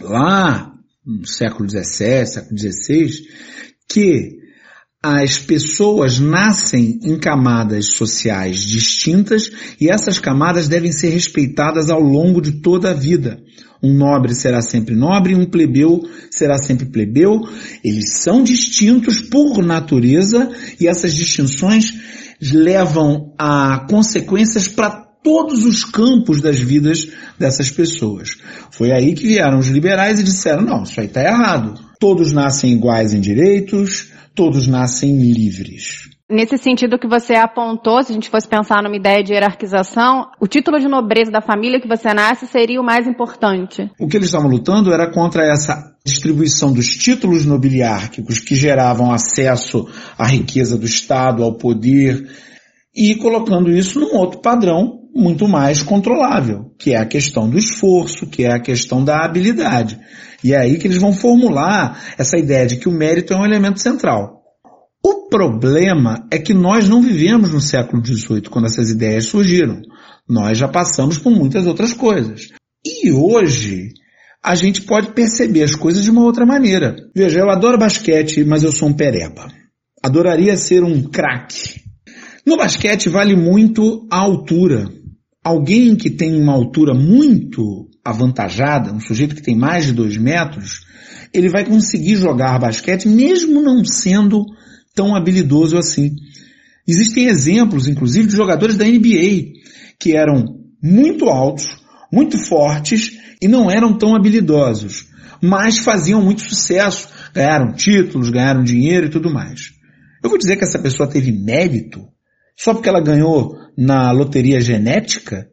lá 0.00 0.72
no 1.04 1.26
século 1.26 1.68
XVII, 1.68 2.26
século 2.26 2.58
XVI, 2.58 3.10
que 3.88 4.36
as 5.02 5.38
pessoas 5.38 6.18
nascem 6.18 6.98
em 7.04 7.16
camadas 7.16 7.92
sociais 7.92 8.58
distintas 8.58 9.50
e 9.80 9.88
essas 9.88 10.18
camadas 10.18 10.66
devem 10.66 10.90
ser 10.90 11.10
respeitadas 11.10 11.90
ao 11.90 12.00
longo 12.00 12.40
de 12.40 12.60
toda 12.60 12.90
a 12.90 12.94
vida. 12.94 13.40
Um 13.80 13.94
nobre 13.94 14.34
será 14.34 14.60
sempre 14.60 14.96
nobre 14.96 15.34
um 15.34 15.46
plebeu 15.48 16.02
será 16.36 16.58
sempre 16.58 16.86
plebeu. 16.86 17.40
Eles 17.82 18.14
são 18.14 18.42
distintos 18.42 19.20
por 19.20 19.64
natureza 19.64 20.50
e 20.80 20.86
essas 20.86 21.14
distinções 21.14 21.94
levam 22.40 23.32
a 23.38 23.86
consequências 23.88 24.68
para 24.68 24.90
todos 25.22 25.64
os 25.64 25.84
campos 25.84 26.40
das 26.40 26.58
vidas 26.58 27.08
dessas 27.38 27.70
pessoas. 27.70 28.36
Foi 28.70 28.92
aí 28.92 29.14
que 29.14 29.26
vieram 29.26 29.58
os 29.58 29.66
liberais 29.66 30.20
e 30.20 30.24
disseram, 30.24 30.62
não, 30.62 30.84
isso 30.84 31.00
aí 31.00 31.06
está 31.06 31.22
errado. 31.22 31.74
Todos 31.98 32.32
nascem 32.32 32.72
iguais 32.72 33.12
em 33.12 33.20
direitos, 33.20 34.12
todos 34.34 34.68
nascem 34.68 35.20
livres. 35.32 36.15
Nesse 36.28 36.58
sentido 36.58 36.98
que 36.98 37.06
você 37.06 37.34
apontou, 37.34 38.02
se 38.02 38.10
a 38.10 38.14
gente 38.14 38.28
fosse 38.28 38.48
pensar 38.48 38.82
numa 38.82 38.96
ideia 38.96 39.22
de 39.22 39.32
hierarquização, 39.32 40.26
o 40.40 40.48
título 40.48 40.80
de 40.80 40.88
nobreza 40.88 41.30
da 41.30 41.40
família 41.40 41.80
que 41.80 41.86
você 41.86 42.12
nasce 42.12 42.48
seria 42.48 42.80
o 42.80 42.84
mais 42.84 43.06
importante. 43.06 43.88
O 43.96 44.08
que 44.08 44.16
eles 44.16 44.26
estavam 44.26 44.50
lutando 44.50 44.92
era 44.92 45.08
contra 45.08 45.44
essa 45.44 45.94
distribuição 46.04 46.72
dos 46.72 46.88
títulos 46.88 47.46
nobiliárquicos 47.46 48.40
que 48.40 48.56
geravam 48.56 49.12
acesso 49.12 49.88
à 50.18 50.26
riqueza 50.26 50.76
do 50.76 50.84
Estado, 50.84 51.44
ao 51.44 51.54
poder, 51.54 52.28
e 52.92 53.14
colocando 53.14 53.70
isso 53.70 54.00
num 54.00 54.16
outro 54.16 54.40
padrão 54.40 55.02
muito 55.14 55.46
mais 55.46 55.80
controlável, 55.80 56.72
que 56.76 56.92
é 56.92 56.96
a 56.96 57.06
questão 57.06 57.48
do 57.48 57.56
esforço, 57.56 58.26
que 58.26 58.42
é 58.42 58.52
a 58.52 58.60
questão 58.60 59.04
da 59.04 59.24
habilidade. 59.24 59.96
E 60.42 60.52
é 60.52 60.58
aí 60.58 60.76
que 60.76 60.88
eles 60.88 60.98
vão 60.98 61.12
formular 61.12 62.00
essa 62.18 62.36
ideia 62.36 62.66
de 62.66 62.78
que 62.78 62.88
o 62.88 62.92
mérito 62.92 63.32
é 63.32 63.36
um 63.36 63.44
elemento 63.44 63.80
central. 63.80 64.35
O 65.08 65.28
problema 65.28 66.26
é 66.32 66.36
que 66.36 66.52
nós 66.52 66.88
não 66.88 67.00
vivemos 67.00 67.52
no 67.52 67.60
século 67.60 68.04
XVIII 68.04 68.50
quando 68.50 68.64
essas 68.64 68.90
ideias 68.90 69.26
surgiram. 69.26 69.80
Nós 70.28 70.58
já 70.58 70.66
passamos 70.66 71.16
por 71.16 71.30
muitas 71.30 71.64
outras 71.64 71.92
coisas. 71.92 72.48
E 72.84 73.12
hoje, 73.12 73.92
a 74.42 74.56
gente 74.56 74.82
pode 74.82 75.12
perceber 75.12 75.62
as 75.62 75.76
coisas 75.76 76.02
de 76.02 76.10
uma 76.10 76.24
outra 76.24 76.44
maneira. 76.44 76.96
Veja, 77.14 77.38
eu 77.38 77.48
adoro 77.48 77.78
basquete, 77.78 78.42
mas 78.42 78.64
eu 78.64 78.72
sou 78.72 78.88
um 78.88 78.92
pereba. 78.92 79.46
Adoraria 80.02 80.56
ser 80.56 80.82
um 80.82 81.04
craque. 81.04 81.82
No 82.44 82.56
basquete 82.56 83.08
vale 83.08 83.36
muito 83.36 84.08
a 84.10 84.18
altura. 84.18 84.88
Alguém 85.44 85.94
que 85.94 86.10
tem 86.10 86.34
uma 86.34 86.52
altura 86.52 86.92
muito 86.92 87.88
avantajada, 88.04 88.92
um 88.92 88.98
sujeito 88.98 89.36
que 89.36 89.42
tem 89.42 89.56
mais 89.56 89.86
de 89.86 89.92
dois 89.92 90.16
metros, 90.16 90.80
ele 91.32 91.48
vai 91.48 91.64
conseguir 91.64 92.16
jogar 92.16 92.58
basquete 92.58 93.06
mesmo 93.06 93.62
não 93.62 93.84
sendo 93.84 94.44
tão 94.96 95.14
habilidoso 95.14 95.76
assim. 95.76 96.16
Existem 96.88 97.26
exemplos, 97.26 97.86
inclusive, 97.86 98.26
de 98.26 98.34
jogadores 98.34 98.76
da 98.76 98.84
NBA 98.84 99.52
que 100.00 100.16
eram 100.16 100.44
muito 100.82 101.26
altos, 101.26 101.68
muito 102.12 102.38
fortes 102.38 103.18
e 103.40 103.46
não 103.46 103.70
eram 103.70 103.96
tão 103.96 104.16
habilidosos, 104.16 105.06
mas 105.42 105.78
faziam 105.78 106.22
muito 106.22 106.42
sucesso, 106.42 107.08
ganharam 107.34 107.72
títulos, 107.72 108.30
ganharam 108.30 108.64
dinheiro 108.64 109.06
e 109.06 109.10
tudo 109.10 109.32
mais. 109.32 109.72
Eu 110.22 110.30
vou 110.30 110.38
dizer 110.38 110.56
que 110.56 110.64
essa 110.64 110.78
pessoa 110.78 111.08
teve 111.08 111.30
mérito 111.30 112.08
só 112.56 112.72
porque 112.72 112.88
ela 112.88 113.02
ganhou 113.02 113.54
na 113.76 114.10
loteria 114.10 114.60
genética 114.60 115.48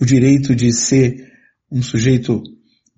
o 0.00 0.06
direito 0.06 0.54
de 0.54 0.72
ser 0.72 1.30
um 1.70 1.82
sujeito 1.82 2.42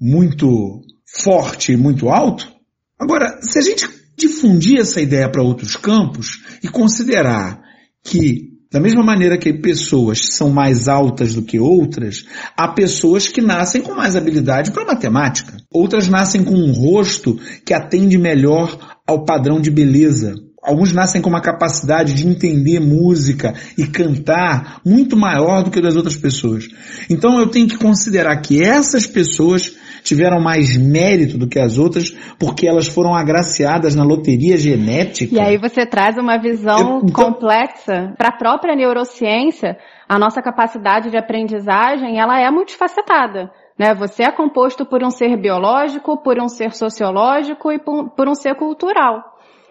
muito 0.01 0.81
forte 1.05 1.73
e 1.73 1.77
muito 1.77 2.09
alto. 2.09 2.51
Agora, 2.99 3.41
se 3.43 3.59
a 3.59 3.63
gente 3.63 3.89
difundir 4.17 4.81
essa 4.81 5.01
ideia 5.01 5.29
para 5.29 5.43
outros 5.43 5.77
campos 5.77 6.43
e 6.63 6.69
considerar 6.69 7.61
que, 8.05 8.51
da 8.71 8.81
mesma 8.81 9.03
maneira 9.03 9.39
que 9.39 9.53
pessoas 9.53 10.35
são 10.35 10.51
mais 10.51 10.89
altas 10.89 11.35
do 11.35 11.43
que 11.43 11.59
outras, 11.59 12.25
há 12.57 12.69
pessoas 12.69 13.29
que 13.29 13.41
nascem 13.41 13.83
com 13.83 13.95
mais 13.95 14.17
habilidade 14.17 14.71
para 14.71 14.85
matemática. 14.85 15.57
Outras 15.71 16.09
nascem 16.09 16.43
com 16.43 16.55
um 16.55 16.73
rosto 16.73 17.39
que 17.65 17.75
atende 17.75 18.19
melhor 18.19 19.01
ao 19.07 19.25
padrão 19.25 19.61
de 19.61 19.71
beleza. 19.71 20.35
Alguns 20.63 20.93
nascem 20.93 21.21
com 21.21 21.29
uma 21.29 21.41
capacidade 21.41 22.15
de 22.15 22.27
entender 22.27 22.79
música 22.79 23.53
e 23.77 23.85
cantar 23.85 24.81
muito 24.87 25.17
maior 25.17 25.65
do 25.65 25.73
que 25.73 25.83
das 25.83 25.97
outras 25.97 26.17
pessoas. 26.17 26.69
Então 27.11 27.41
eu 27.41 27.49
tenho 27.49 27.67
que 27.67 27.77
considerar 27.77 28.37
que 28.37 28.63
essas 28.63 29.05
pessoas 29.05 29.75
tiveram 30.03 30.41
mais 30.41 30.77
mérito 30.77 31.39
do 31.39 31.49
que 31.49 31.59
as 31.59 31.79
outras 31.79 32.11
porque 32.39 32.67
elas 32.67 32.89
foram 32.89 33.15
agraciadas 33.15 33.95
na 33.95 34.05
loteria 34.05 34.57
genética. 34.57 35.35
E 35.35 35.41
aí 35.41 35.57
você 35.57 35.87
traz 35.87 36.17
uma 36.19 36.39
visão 36.39 36.79
eu, 36.79 37.09
então... 37.09 37.25
complexa 37.25 38.15
para 38.17 38.29
a 38.29 38.37
própria 38.37 38.75
neurociência. 38.75 39.79
A 40.09 40.19
nossa 40.19 40.43
capacidade 40.43 41.11
de 41.11 41.17
aprendizagem, 41.17 42.19
ela 42.19 42.39
é 42.39 42.51
multifacetada. 42.51 43.51
Né? 43.79 43.95
Você 43.95 44.25
é 44.25 44.31
composto 44.31 44.85
por 44.85 45.03
um 45.03 45.11
ser 45.11 45.37
biológico, 45.37 46.23
por 46.23 46.39
um 46.39 46.49
ser 46.49 46.73
sociológico 46.73 47.73
e 47.73 47.79
por, 47.79 48.11
por 48.11 48.29
um 48.29 48.35
ser 48.35 48.55
cultural. 48.57 49.23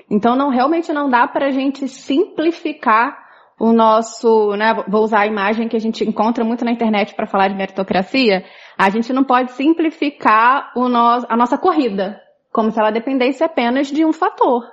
Então 0.10 0.36
não 0.36 0.50
realmente 0.50 0.92
não 0.92 1.10
dá 1.10 1.28
para 1.28 1.48
a 1.48 1.52
gente 1.52 1.88
simplificar 1.88 3.22
o 3.62 3.72
nosso, 3.72 4.56
né, 4.56 4.74
vou 4.88 5.04
usar 5.04 5.22
a 5.22 5.28
imagem 5.28 5.68
que 5.68 5.78
a 5.78 5.80
gente 5.80 6.04
encontra 6.04 6.44
muito 6.44 6.66
na 6.66 6.72
internet 6.72 7.14
para 7.14 7.28
falar 7.28 7.48
de 7.48 7.56
meritocracia, 7.56 8.44
a 8.78 8.90
gente 8.90 9.14
não 9.14 9.24
pode 9.24 9.52
simplificar 9.54 10.72
o 10.76 10.86
a 10.86 11.38
nossa 11.38 11.58
corrida, 11.58 12.20
como 12.52 12.72
se 12.72 12.80
ela 12.80 12.92
dependesse 12.92 13.44
apenas 13.44 13.88
de 13.88 14.06
um 14.06 14.14
fator. 14.14 14.64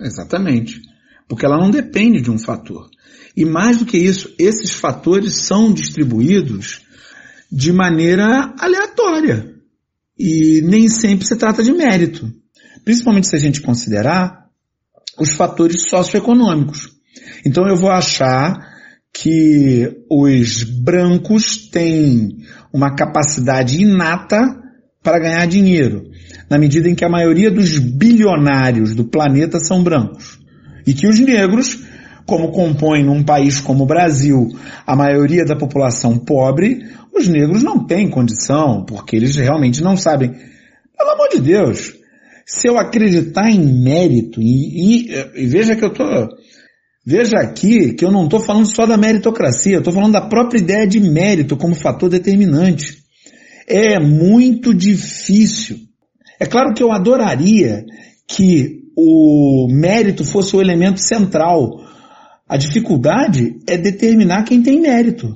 Exatamente. 0.00 0.80
Porque 1.28 1.46
ela 1.46 1.58
não 1.58 1.70
depende 1.70 2.20
de 2.20 2.30
um 2.30 2.38
fator. 2.38 2.88
E 3.36 3.44
mais 3.44 3.78
do 3.78 3.86
que 3.86 3.98
isso, 3.98 4.34
esses 4.38 4.74
fatores 4.74 5.46
são 5.46 5.72
distribuídos 5.72 6.82
de 7.50 7.72
maneira 7.72 8.54
aleatória. 8.58 9.54
E 10.18 10.60
nem 10.62 10.88
sempre 10.88 11.26
se 11.26 11.36
trata 11.36 11.62
de 11.62 11.72
mérito. 11.72 12.30
Principalmente 12.84 13.28
se 13.28 13.36
a 13.36 13.38
gente 13.38 13.60
considerar 13.60 14.44
os 15.18 15.30
fatores 15.30 15.88
socioeconômicos. 15.88 16.92
Então 17.46 17.66
eu 17.66 17.76
vou 17.76 17.90
achar 17.90 18.73
que 19.14 20.04
os 20.10 20.64
brancos 20.64 21.68
têm 21.68 22.38
uma 22.72 22.96
capacidade 22.96 23.80
inata 23.80 24.36
para 25.02 25.20
ganhar 25.20 25.46
dinheiro, 25.46 26.10
na 26.50 26.58
medida 26.58 26.88
em 26.88 26.94
que 26.96 27.04
a 27.04 27.08
maioria 27.08 27.50
dos 27.50 27.78
bilionários 27.78 28.94
do 28.94 29.04
planeta 29.04 29.60
são 29.60 29.84
brancos. 29.84 30.40
E 30.84 30.92
que 30.92 31.06
os 31.06 31.20
negros, 31.20 31.84
como 32.26 32.50
compõem 32.50 33.04
num 33.04 33.22
país 33.22 33.60
como 33.60 33.84
o 33.84 33.86
Brasil 33.86 34.48
a 34.84 34.96
maioria 34.96 35.44
da 35.44 35.54
população 35.54 36.18
pobre, 36.18 36.84
os 37.14 37.28
negros 37.28 37.62
não 37.62 37.86
têm 37.86 38.10
condição, 38.10 38.84
porque 38.84 39.14
eles 39.14 39.36
realmente 39.36 39.80
não 39.80 39.96
sabem. 39.96 40.34
Pelo 40.98 41.10
amor 41.10 41.28
de 41.28 41.40
Deus, 41.40 41.94
se 42.44 42.66
eu 42.66 42.78
acreditar 42.78 43.48
em 43.48 43.82
mérito, 43.82 44.40
e, 44.42 45.06
e, 45.06 45.42
e 45.42 45.46
veja 45.46 45.76
que 45.76 45.84
eu 45.84 45.90
tô, 45.90 46.04
veja 47.04 47.38
aqui 47.38 47.94
que 47.94 48.04
eu 48.04 48.10
não 48.10 48.24
estou 48.24 48.40
falando 48.40 48.66
só 48.66 48.86
da 48.86 48.96
meritocracia, 48.96 49.74
eu 49.74 49.78
estou 49.78 49.92
falando 49.92 50.12
da 50.12 50.20
própria 50.20 50.58
ideia 50.58 50.86
de 50.86 51.00
mérito 51.00 51.56
como 51.56 51.74
fator 51.74 52.08
determinante. 52.08 53.02
É 53.66 53.98
muito 53.98 54.74
difícil. 54.74 55.78
É 56.38 56.46
claro 56.46 56.74
que 56.74 56.82
eu 56.82 56.92
adoraria 56.92 57.84
que 58.26 58.82
o 58.96 59.68
mérito 59.70 60.24
fosse 60.24 60.54
o 60.56 60.60
elemento 60.60 61.00
central. 61.00 61.80
A 62.48 62.56
dificuldade 62.56 63.56
é 63.66 63.76
determinar 63.76 64.44
quem 64.44 64.62
tem 64.62 64.80
mérito. 64.80 65.32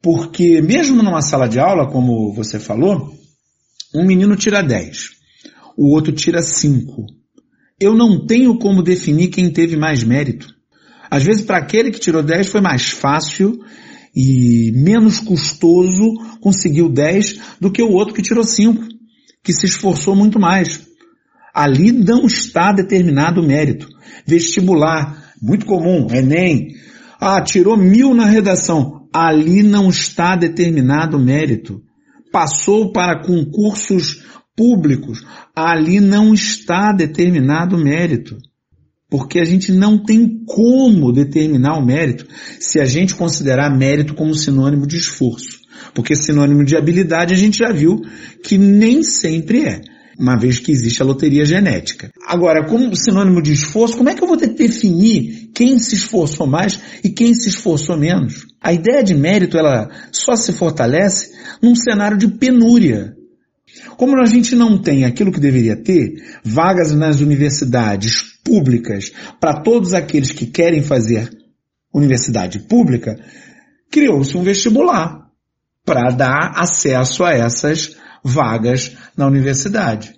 Porque 0.00 0.62
mesmo 0.62 1.02
numa 1.02 1.20
sala 1.20 1.48
de 1.48 1.58
aula, 1.58 1.90
como 1.90 2.32
você 2.32 2.58
falou, 2.60 3.12
um 3.94 4.06
menino 4.06 4.36
tira 4.36 4.62
10 4.62 5.18
o 5.78 5.94
outro 5.94 6.12
tira 6.12 6.42
cinco. 6.42 7.06
Eu 7.80 7.94
não 7.94 8.26
tenho 8.26 8.58
como 8.58 8.82
definir 8.82 9.28
quem 9.28 9.48
teve 9.48 9.76
mais 9.76 10.02
mérito. 10.02 10.48
Às 11.10 11.22
vezes, 11.22 11.44
para 11.44 11.58
aquele 11.58 11.90
que 11.90 12.00
tirou 12.00 12.22
10 12.22 12.48
foi 12.48 12.60
mais 12.60 12.90
fácil 12.90 13.58
e 14.14 14.72
menos 14.74 15.20
custoso 15.20 16.14
conseguir 16.40 16.82
o 16.82 16.88
10 16.88 17.40
do 17.60 17.70
que 17.70 17.82
o 17.82 17.92
outro 17.92 18.14
que 18.14 18.22
tirou 18.22 18.44
5, 18.44 18.86
que 19.42 19.52
se 19.52 19.66
esforçou 19.66 20.14
muito 20.14 20.38
mais. 20.40 20.86
Ali 21.54 21.92
não 21.92 22.26
está 22.26 22.72
determinado 22.72 23.40
o 23.40 23.46
mérito. 23.46 23.88
Vestibular, 24.26 25.32
muito 25.40 25.66
comum, 25.66 26.06
Enem. 26.10 26.74
Ah, 27.20 27.40
tirou 27.42 27.76
mil 27.76 28.14
na 28.14 28.26
redação. 28.26 29.08
Ali 29.12 29.62
não 29.62 29.88
está 29.88 30.36
determinado 30.36 31.16
o 31.16 31.20
mérito. 31.20 31.82
Passou 32.30 32.92
para 32.92 33.22
concursos 33.22 34.22
públicos, 34.58 35.24
ali 35.54 36.00
não 36.00 36.34
está 36.34 36.92
determinado 36.92 37.76
o 37.76 37.78
mérito. 37.78 38.36
Porque 39.10 39.40
a 39.40 39.44
gente 39.44 39.72
não 39.72 40.02
tem 40.02 40.42
como 40.44 41.12
determinar 41.12 41.78
o 41.78 41.84
mérito 41.84 42.26
se 42.60 42.78
a 42.78 42.84
gente 42.84 43.14
considerar 43.14 43.74
mérito 43.74 44.14
como 44.14 44.34
sinônimo 44.34 44.86
de 44.86 44.96
esforço. 44.96 45.58
Porque 45.94 46.14
sinônimo 46.14 46.62
de 46.62 46.76
habilidade 46.76 47.32
a 47.32 47.36
gente 47.36 47.58
já 47.58 47.72
viu 47.72 48.02
que 48.44 48.58
nem 48.58 49.02
sempre 49.02 49.64
é. 49.64 49.80
uma 50.18 50.36
vez 50.36 50.58
que 50.58 50.72
existe 50.72 51.00
a 51.00 51.06
loteria 51.06 51.46
genética. 51.46 52.10
Agora, 52.26 52.66
como 52.66 52.94
sinônimo 52.94 53.40
de 53.40 53.52
esforço, 53.52 53.96
como 53.96 54.10
é 54.10 54.14
que 54.14 54.22
eu 54.22 54.28
vou 54.28 54.36
definir 54.36 55.50
quem 55.54 55.78
se 55.78 55.94
esforçou 55.94 56.46
mais 56.46 56.78
e 57.02 57.08
quem 57.08 57.32
se 57.32 57.48
esforçou 57.48 57.96
menos? 57.96 58.46
A 58.60 58.72
ideia 58.72 59.02
de 59.02 59.14
mérito, 59.14 59.56
ela 59.56 59.88
só 60.12 60.36
se 60.36 60.52
fortalece 60.52 61.32
num 61.62 61.74
cenário 61.74 62.18
de 62.18 62.28
penúria. 62.28 63.14
Como 63.96 64.20
a 64.20 64.26
gente 64.26 64.54
não 64.54 64.76
tem 64.76 65.04
aquilo 65.04 65.32
que 65.32 65.40
deveria 65.40 65.76
ter, 65.76 66.12
vagas 66.44 66.92
nas 66.92 67.20
universidades 67.20 68.37
públicas 68.48 69.12
para 69.38 69.60
todos 69.60 69.92
aqueles 69.92 70.32
que 70.32 70.46
querem 70.46 70.82
fazer 70.82 71.30
universidade 71.92 72.60
pública, 72.60 73.20
criou-se 73.90 74.36
um 74.36 74.42
vestibular 74.42 75.28
para 75.84 76.10
dar 76.10 76.52
acesso 76.56 77.24
a 77.24 77.32
essas 77.32 77.96
vagas 78.24 78.96
na 79.16 79.26
universidade. 79.26 80.14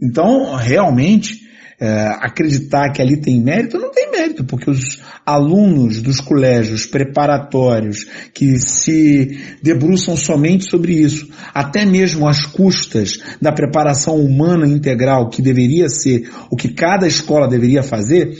Então, 0.00 0.54
realmente, 0.54 1.40
é, 1.80 2.06
acreditar 2.20 2.90
que 2.92 3.02
ali 3.02 3.20
tem 3.20 3.40
mérito, 3.40 3.78
não 3.78 3.90
tem 3.90 4.10
mérito, 4.10 4.44
porque 4.44 4.70
os 4.70 5.02
alunos 5.24 6.00
dos 6.02 6.20
colégios 6.20 6.86
preparatórios 6.86 8.04
que 8.34 8.58
se 8.58 9.56
debruçam 9.62 10.16
somente 10.16 10.64
sobre 10.64 10.94
isso, 10.94 11.28
até 11.54 11.84
mesmo 11.84 12.28
às 12.28 12.44
custas 12.44 13.18
da 13.40 13.52
preparação 13.52 14.16
humana 14.16 14.66
integral, 14.66 15.28
que 15.28 15.42
deveria 15.42 15.88
ser 15.88 16.30
o 16.50 16.56
que 16.56 16.72
cada 16.72 17.06
escola 17.06 17.48
deveria 17.48 17.82
fazer, 17.82 18.36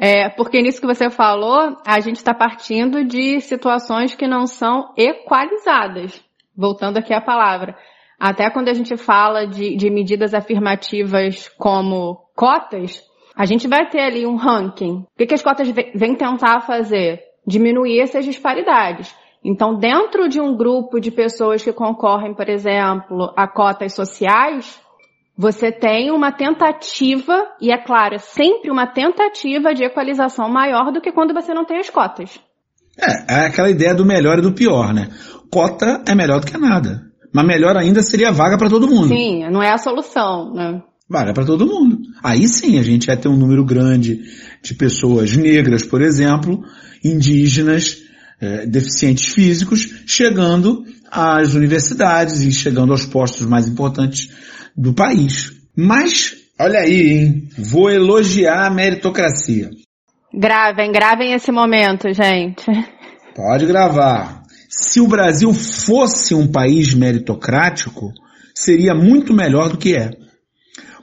é, 0.00 0.28
porque 0.28 0.62
nisso 0.62 0.80
que 0.80 0.86
você 0.86 1.10
falou, 1.10 1.76
a 1.84 1.98
gente 1.98 2.16
está 2.16 2.32
partindo 2.32 3.04
de 3.04 3.40
situações 3.40 4.14
que 4.14 4.28
não 4.28 4.46
são 4.46 4.94
equalizadas. 4.96 6.22
Voltando 6.56 6.98
aqui 6.98 7.12
à 7.12 7.20
palavra. 7.20 7.76
Até 8.18 8.48
quando 8.48 8.68
a 8.68 8.74
gente 8.74 8.96
fala 8.96 9.44
de, 9.44 9.76
de 9.76 9.90
medidas 9.90 10.34
afirmativas 10.34 11.48
como 11.58 12.18
cotas, 12.38 13.02
a 13.34 13.44
gente 13.44 13.66
vai 13.66 13.90
ter 13.90 13.98
ali 13.98 14.24
um 14.24 14.36
ranking. 14.36 15.00
O 15.00 15.06
que, 15.18 15.26
que 15.26 15.34
as 15.34 15.42
cotas 15.42 15.68
vêm 15.68 16.14
tentar 16.14 16.60
fazer? 16.60 17.20
Diminuir 17.44 18.00
essas 18.00 18.24
disparidades. 18.24 19.12
Então, 19.44 19.76
dentro 19.76 20.28
de 20.28 20.40
um 20.40 20.56
grupo 20.56 21.00
de 21.00 21.10
pessoas 21.10 21.64
que 21.64 21.72
concorrem, 21.72 22.34
por 22.34 22.48
exemplo, 22.48 23.32
a 23.36 23.48
cotas 23.48 23.92
sociais, 23.92 24.78
você 25.36 25.72
tem 25.72 26.12
uma 26.12 26.30
tentativa, 26.30 27.48
e 27.60 27.72
é 27.72 27.78
claro, 27.78 28.14
é 28.14 28.18
sempre 28.18 28.70
uma 28.70 28.86
tentativa 28.86 29.74
de 29.74 29.82
equalização 29.82 30.48
maior 30.48 30.92
do 30.92 31.00
que 31.00 31.10
quando 31.10 31.34
você 31.34 31.52
não 31.52 31.64
tem 31.64 31.78
as 31.78 31.90
cotas. 31.90 32.38
É, 32.96 33.42
é 33.42 33.46
aquela 33.46 33.70
ideia 33.70 33.94
do 33.94 34.04
melhor 34.04 34.38
e 34.38 34.42
do 34.42 34.52
pior, 34.52 34.94
né? 34.94 35.08
Cota 35.50 36.04
é 36.06 36.14
melhor 36.14 36.40
do 36.40 36.46
que 36.46 36.56
nada. 36.56 37.02
Mas 37.34 37.46
melhor 37.46 37.76
ainda 37.76 38.00
seria 38.02 38.30
vaga 38.30 38.56
para 38.56 38.70
todo 38.70 38.88
mundo. 38.88 39.08
Sim, 39.08 39.48
não 39.50 39.62
é 39.62 39.70
a 39.72 39.78
solução, 39.78 40.52
né? 40.52 40.82
Vaga 41.08 41.32
para 41.32 41.46
todo 41.46 41.66
mundo. 41.66 41.98
Aí 42.22 42.46
sim 42.46 42.78
a 42.78 42.82
gente 42.82 43.06
vai 43.06 43.16
ter 43.16 43.28
um 43.28 43.36
número 43.36 43.64
grande 43.64 44.20
de 44.62 44.74
pessoas 44.74 45.34
negras, 45.34 45.82
por 45.82 46.02
exemplo, 46.02 46.62
indígenas, 47.02 48.02
é, 48.40 48.66
deficientes 48.66 49.32
físicos, 49.32 50.02
chegando 50.06 50.84
às 51.10 51.54
universidades 51.54 52.40
e 52.40 52.52
chegando 52.52 52.92
aos 52.92 53.06
postos 53.06 53.46
mais 53.46 53.66
importantes 53.66 54.28
do 54.76 54.92
país. 54.92 55.52
Mas, 55.74 56.36
olha 56.60 56.80
aí, 56.80 57.10
hein? 57.10 57.48
Vou 57.56 57.90
elogiar 57.90 58.66
a 58.66 58.70
meritocracia. 58.70 59.70
Gravem, 60.34 60.92
gravem 60.92 61.32
esse 61.32 61.50
momento, 61.50 62.12
gente. 62.12 62.66
Pode 63.34 63.64
gravar. 63.64 64.42
Se 64.68 65.00
o 65.00 65.08
Brasil 65.08 65.54
fosse 65.54 66.34
um 66.34 66.46
país 66.46 66.92
meritocrático, 66.92 68.12
seria 68.54 68.94
muito 68.94 69.32
melhor 69.32 69.70
do 69.70 69.78
que 69.78 69.96
é. 69.96 70.10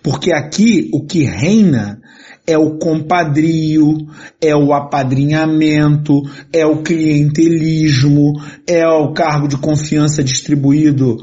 Porque 0.06 0.32
aqui 0.32 0.88
o 0.94 1.04
que 1.04 1.24
reina 1.24 2.00
é 2.46 2.56
o 2.56 2.78
compadrio, 2.78 3.98
é 4.40 4.56
o 4.56 4.72
apadrinhamento, 4.72 6.22
é 6.54 6.64
o 6.64 6.84
clientelismo, 6.84 8.34
é 8.68 8.88
o 8.88 9.14
cargo 9.14 9.48
de 9.48 9.58
confiança 9.58 10.24
distribuído 10.24 11.18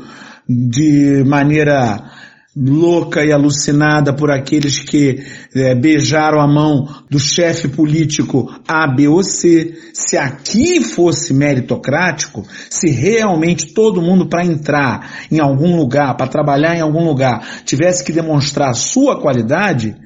de 0.49 1.23
maneira 1.25 2.11
louca 2.55 3.25
e 3.25 3.33
alucinada 3.33 4.15
por 4.15 4.31
aqueles 4.31 4.79
que 4.79 5.25
é, 5.55 5.75
beijaram 5.75 6.41
a 6.41 6.47
mão 6.47 6.87
do 7.09 7.19
chefe 7.19 7.69
político 7.69 8.55
A, 8.69 8.87
B 8.87 9.09
ou 9.09 9.23
C. 9.23 9.75
Se 9.95 10.17
aqui 10.17 10.83
fosse 10.83 11.33
meritocrático, 11.33 12.45
se 12.69 12.91
realmente 12.91 13.73
todo 13.73 14.03
mundo 14.03 14.29
para 14.29 14.45
entrar 14.45 15.27
em 15.31 15.41
algum 15.41 15.77
lugar, 15.77 16.17
para 16.17 16.29
trabalhar 16.29 16.77
em 16.77 16.81
algum 16.81 17.05
lugar, 17.05 17.65
tivesse 17.65 18.05
que 18.05 18.13
demonstrar 18.13 18.71
a 18.71 18.75
sua 18.75 19.21
qualidade 19.21 19.97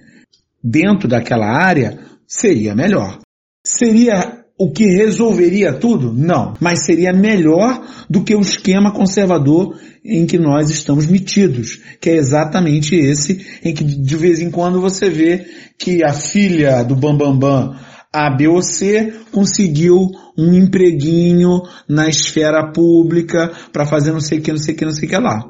dentro 0.63 1.09
daquela 1.09 1.47
área, 1.47 1.99
seria 2.27 2.75
melhor. 2.75 3.19
Seria 3.67 4.36
o 4.59 4.71
que 4.71 4.87
resolveria 4.87 5.73
tudo? 5.73 6.13
Não. 6.13 6.55
Mas 6.61 6.85
seria 6.85 7.13
melhor 7.13 7.85
do 8.09 8.25
que 8.25 8.35
o 8.35 8.41
esquema 8.41 8.91
conservador 8.91 9.79
em 10.05 10.27
que 10.27 10.39
nós 10.39 10.71
estamos 10.71 11.07
metidos, 11.07 11.81
que 12.01 12.11
é 12.11 12.17
exatamente 12.17 12.95
esse 12.95 13.45
em 13.63 13.75
que 13.75 13.85
de 13.85 14.17
vez 14.17 14.41
em 14.41 14.51
quando 14.51 14.81
você 14.81 15.11
vê 15.11 15.47
que 15.79 16.03
a 16.03 16.13
filha 16.13 16.83
do 16.83 16.95
Bambambam 16.95 17.39
Bam 17.39 17.71
Bam, 17.71 17.77
a 18.13 18.31
B 18.31 18.49
ou 18.49 18.63
C 18.63 19.13
conseguiu 19.31 20.09
um 20.39 20.55
empreguinho 20.55 21.61
na 21.87 22.09
esfera 22.09 22.73
pública 22.73 23.53
para 23.73 23.85
fazer 23.85 24.13
não 24.13 24.21
sei 24.21 24.39
o 24.39 24.43
que, 24.43 24.53
não 24.53 24.59
sei 24.59 24.75
o 24.75 24.77
que, 24.79 24.85
não 24.85 24.93
sei 24.93 25.07
o 25.07 25.11
que 25.11 25.19
lá. 25.19 25.45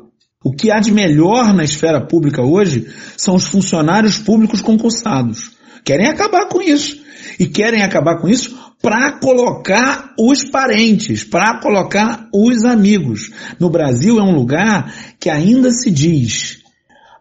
O 0.44 0.52
que 0.52 0.70
há 0.70 0.80
de 0.80 0.92
melhor 0.92 1.54
na 1.54 1.64
esfera 1.64 2.00
pública 2.00 2.42
hoje 2.42 2.86
são 3.16 3.34
os 3.34 3.46
funcionários 3.46 4.18
públicos 4.18 4.60
concursados. 4.60 5.55
Querem 5.86 6.08
acabar 6.08 6.48
com 6.48 6.60
isso. 6.60 7.00
E 7.38 7.46
querem 7.46 7.82
acabar 7.82 8.20
com 8.20 8.28
isso 8.28 8.58
para 8.82 9.20
colocar 9.20 10.14
os 10.18 10.42
parentes, 10.50 11.22
para 11.22 11.60
colocar 11.60 12.28
os 12.34 12.64
amigos. 12.64 13.30
No 13.60 13.70
Brasil 13.70 14.18
é 14.18 14.22
um 14.22 14.34
lugar 14.34 14.92
que 15.20 15.30
ainda 15.30 15.70
se 15.70 15.90
diz 15.90 16.58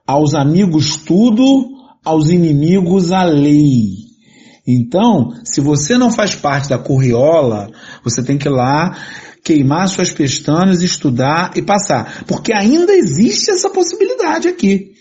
aos 0.05 0.33
amigos 0.33 0.97
tudo, 0.97 1.43
aos 2.03 2.29
inimigos 2.29 3.11
a 3.11 3.23
lei. 3.23 4.05
Então, 4.67 5.33
se 5.43 5.61
você 5.61 5.95
não 5.95 6.11
faz 6.11 6.33
parte 6.33 6.67
da 6.67 6.79
curriola, 6.79 7.69
você 8.03 8.23
tem 8.23 8.37
que 8.37 8.47
ir 8.47 8.51
lá 8.51 8.97
queimar 9.43 9.87
suas 9.87 10.11
pestanas, 10.11 10.81
estudar 10.81 11.51
e 11.55 11.61
passar. 11.61 12.23
Porque 12.25 12.51
ainda 12.51 12.91
existe 12.93 13.51
essa 13.51 13.69
possibilidade 13.69 14.47
aqui. 14.47 14.94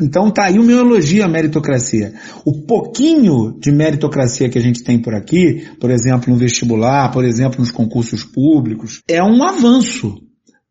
Então 0.00 0.30
tá 0.30 0.44
aí 0.44 0.58
o 0.58 0.62
meu 0.62 0.78
elogio 0.78 1.24
à 1.24 1.28
meritocracia. 1.28 2.14
O 2.44 2.62
pouquinho 2.62 3.58
de 3.58 3.72
meritocracia 3.72 4.48
que 4.48 4.58
a 4.58 4.62
gente 4.62 4.84
tem 4.84 5.00
por 5.00 5.12
aqui, 5.12 5.66
por 5.80 5.90
exemplo 5.90 6.32
no 6.32 6.38
vestibular, 6.38 7.10
por 7.10 7.24
exemplo 7.24 7.58
nos 7.58 7.72
concursos 7.72 8.22
públicos, 8.22 9.02
é 9.08 9.20
um 9.22 9.42
avanço. 9.42 10.14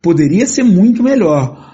Poderia 0.01 0.45
ser 0.45 0.63
muito 0.63 1.03
melhor. 1.03 1.65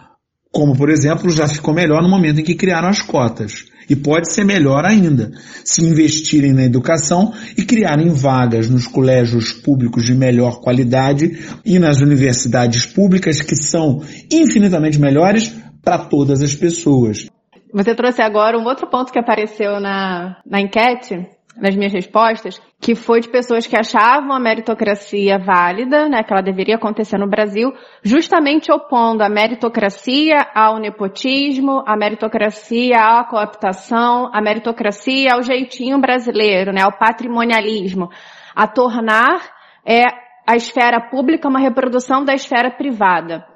Como, 0.52 0.76
por 0.76 0.90
exemplo, 0.90 1.30
já 1.30 1.48
ficou 1.48 1.74
melhor 1.74 2.02
no 2.02 2.10
momento 2.10 2.40
em 2.40 2.44
que 2.44 2.56
criaram 2.56 2.90
as 2.90 3.02
cotas. 3.02 3.66
E 3.90 3.96
pode 3.96 4.32
ser 4.34 4.46
melhor 4.46 4.86
ainda, 4.86 5.32
se 5.64 5.84
investirem 5.84 6.54
na 6.54 6.64
educação 6.64 7.34
e 7.58 7.64
criarem 7.64 8.10
vagas 8.10 8.70
nos 8.70 8.88
colégios 8.88 9.52
públicos 9.52 10.06
de 10.06 10.14
melhor 10.14 10.62
qualidade 10.62 11.38
e 11.66 11.78
nas 11.78 12.00
universidades 12.00 12.86
públicas 12.86 13.42
que 13.42 13.56
são 13.56 14.02
infinitamente 14.32 15.00
melhores 15.00 15.54
para 15.84 16.06
todas 16.06 16.42
as 16.42 16.56
pessoas. 16.56 17.30
Você 17.74 17.96
trouxe 17.96 18.22
agora 18.22 18.58
um 18.58 18.66
outro 18.66 18.88
ponto 18.88 19.12
que 19.12 19.20
apareceu 19.20 19.80
na, 19.80 20.42
na 20.46 20.60
enquete, 20.60 21.26
nas 21.56 21.76
minhas 21.76 21.94
respostas, 21.94 22.62
que 22.80 22.96
foi 22.96 23.20
de 23.20 23.30
pessoas 23.30 23.68
que 23.68 23.78
achavam 23.78 24.34
a 24.34 24.40
meritocracia 24.40 25.38
válida, 25.38 26.08
né, 26.08 26.24
que 26.24 26.32
ela 26.32 26.42
deveria 26.42 26.76
acontecer 26.76 27.18
no 27.18 27.30
Brasil, 27.30 27.74
justamente 28.04 28.72
opondo 28.72 29.24
a 29.24 29.30
meritocracia 29.30 30.38
ao 30.56 30.80
nepotismo, 30.80 31.84
a 31.86 31.96
meritocracia 31.96 32.98
à 32.98 33.24
cooptação, 33.24 34.30
a 34.34 34.42
meritocracia 34.42 35.34
ao 35.34 35.44
jeitinho 35.44 36.00
brasileiro, 36.00 36.72
né, 36.72 36.82
ao 36.82 36.98
patrimonialismo, 36.98 38.10
a 38.56 38.68
tornar 38.68 39.42
é, 39.86 40.04
a 40.48 40.56
esfera 40.56 41.00
pública 41.10 41.48
uma 41.48 41.60
reprodução 41.60 42.24
da 42.24 42.34
esfera 42.34 42.72
privada. 42.72 43.51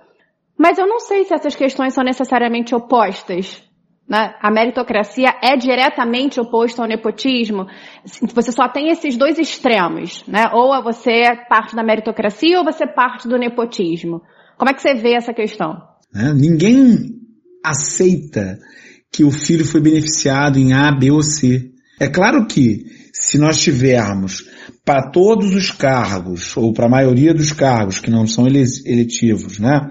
Mas 0.57 0.77
eu 0.77 0.87
não 0.87 0.99
sei 0.99 1.25
se 1.25 1.33
essas 1.33 1.55
questões 1.55 1.93
são 1.93 2.03
necessariamente 2.03 2.73
opostas. 2.73 3.63
Né? 4.07 4.35
A 4.39 4.51
meritocracia 4.51 5.33
é 5.41 5.57
diretamente 5.57 6.39
oposta 6.39 6.81
ao 6.81 6.87
nepotismo. 6.87 7.65
Você 8.33 8.51
só 8.51 8.69
tem 8.69 8.89
esses 8.89 9.17
dois 9.17 9.39
extremos, 9.39 10.23
né? 10.27 10.49
Ou 10.53 10.81
você 10.83 11.11
é 11.11 11.35
parte 11.35 11.75
da 11.75 11.83
meritocracia 11.83 12.59
ou 12.59 12.63
você 12.63 12.83
é 12.83 12.93
parte 12.93 13.27
do 13.27 13.37
nepotismo. 13.37 14.21
Como 14.57 14.69
é 14.69 14.73
que 14.73 14.81
você 14.81 14.93
vê 14.93 15.13
essa 15.13 15.33
questão? 15.33 15.81
É, 16.15 16.31
ninguém 16.33 17.15
aceita 17.63 18.59
que 19.11 19.23
o 19.23 19.31
filho 19.31 19.65
foi 19.65 19.81
beneficiado 19.81 20.59
em 20.59 20.73
A, 20.73 20.91
B 20.91 21.09
ou 21.09 21.23
C. 21.23 21.71
É 21.99 22.07
claro 22.07 22.45
que 22.45 22.85
se 23.11 23.39
nós 23.39 23.59
tivermos 23.59 24.47
para 24.83 25.09
todos 25.09 25.55
os 25.55 25.71
cargos, 25.71 26.55
ou 26.55 26.73
para 26.73 26.85
a 26.85 26.89
maioria 26.89 27.33
dos 27.33 27.51
cargos 27.51 27.99
que 27.99 28.11
não 28.11 28.27
são 28.27 28.45
eletivos, 28.45 29.57
né? 29.57 29.89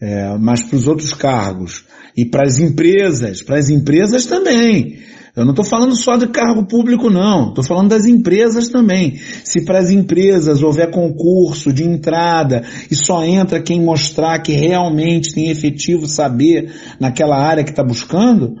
É, 0.00 0.36
mas 0.38 0.62
para 0.62 0.76
os 0.76 0.88
outros 0.88 1.14
cargos 1.14 1.84
e 2.16 2.24
para 2.24 2.46
as 2.46 2.58
empresas, 2.58 3.42
para 3.42 3.58
as 3.58 3.70
empresas 3.70 4.26
também. 4.26 4.98
Eu 5.36 5.44
não 5.44 5.50
estou 5.50 5.64
falando 5.64 5.96
só 5.96 6.16
de 6.16 6.28
cargo 6.28 6.64
público, 6.64 7.10
não. 7.10 7.48
Estou 7.48 7.64
falando 7.64 7.88
das 7.88 8.04
empresas 8.04 8.68
também. 8.68 9.18
Se 9.42 9.62
para 9.62 9.80
as 9.80 9.90
empresas 9.90 10.62
houver 10.62 10.92
concurso 10.92 11.72
de 11.72 11.82
entrada 11.82 12.62
e 12.88 12.94
só 12.94 13.24
entra 13.24 13.60
quem 13.60 13.80
mostrar 13.80 14.38
que 14.38 14.52
realmente 14.52 15.34
tem 15.34 15.50
efetivo 15.50 16.06
saber 16.06 16.72
naquela 17.00 17.36
área 17.36 17.64
que 17.64 17.70
está 17.70 17.82
buscando, 17.82 18.54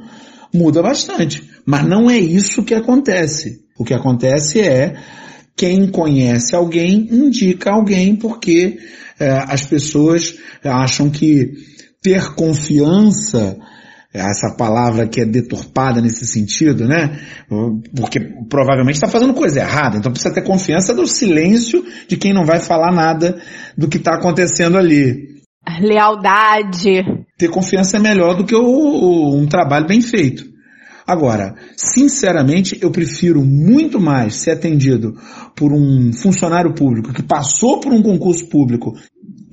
muda 0.52 0.82
bastante. 0.82 1.48
Mas 1.64 1.86
não 1.86 2.10
é 2.10 2.18
isso 2.18 2.64
que 2.64 2.74
acontece. 2.74 3.62
O 3.78 3.84
que 3.84 3.94
acontece 3.94 4.60
é 4.60 4.96
quem 5.56 5.88
conhece 5.88 6.56
alguém 6.56 7.08
indica 7.12 7.70
alguém 7.70 8.16
porque 8.16 8.78
as 9.30 9.64
pessoas 9.66 10.36
acham 10.64 11.10
que 11.10 11.52
ter 12.02 12.34
confiança 12.34 13.56
essa 14.14 14.54
palavra 14.56 15.08
que 15.08 15.20
é 15.20 15.24
deturpada 15.24 16.00
nesse 16.00 16.24
sentido, 16.24 16.86
né? 16.86 17.18
Porque 17.96 18.20
provavelmente 18.48 18.94
está 18.94 19.08
fazendo 19.08 19.34
coisa 19.34 19.58
errada. 19.58 19.96
Então 19.96 20.12
precisa 20.12 20.32
ter 20.32 20.42
confiança 20.42 20.94
do 20.94 21.04
silêncio 21.04 21.84
de 22.06 22.16
quem 22.16 22.32
não 22.32 22.44
vai 22.44 22.60
falar 22.60 22.92
nada 22.92 23.40
do 23.76 23.88
que 23.88 23.96
está 23.96 24.14
acontecendo 24.14 24.78
ali. 24.78 25.34
Lealdade. 25.80 27.02
Ter 27.36 27.48
confiança 27.48 27.96
é 27.96 28.00
melhor 28.00 28.36
do 28.36 28.44
que 28.44 28.54
o, 28.54 29.34
um 29.34 29.46
trabalho 29.46 29.88
bem 29.88 30.00
feito. 30.00 30.44
Agora, 31.06 31.54
sinceramente, 31.76 32.78
eu 32.80 32.90
prefiro 32.90 33.44
muito 33.44 34.00
mais 34.00 34.36
ser 34.36 34.52
atendido 34.52 35.14
por 35.54 35.72
um 35.72 36.12
funcionário 36.12 36.72
público 36.72 37.12
que 37.12 37.22
passou 37.22 37.80
por 37.80 37.92
um 37.92 38.02
concurso 38.02 38.48
público 38.48 38.94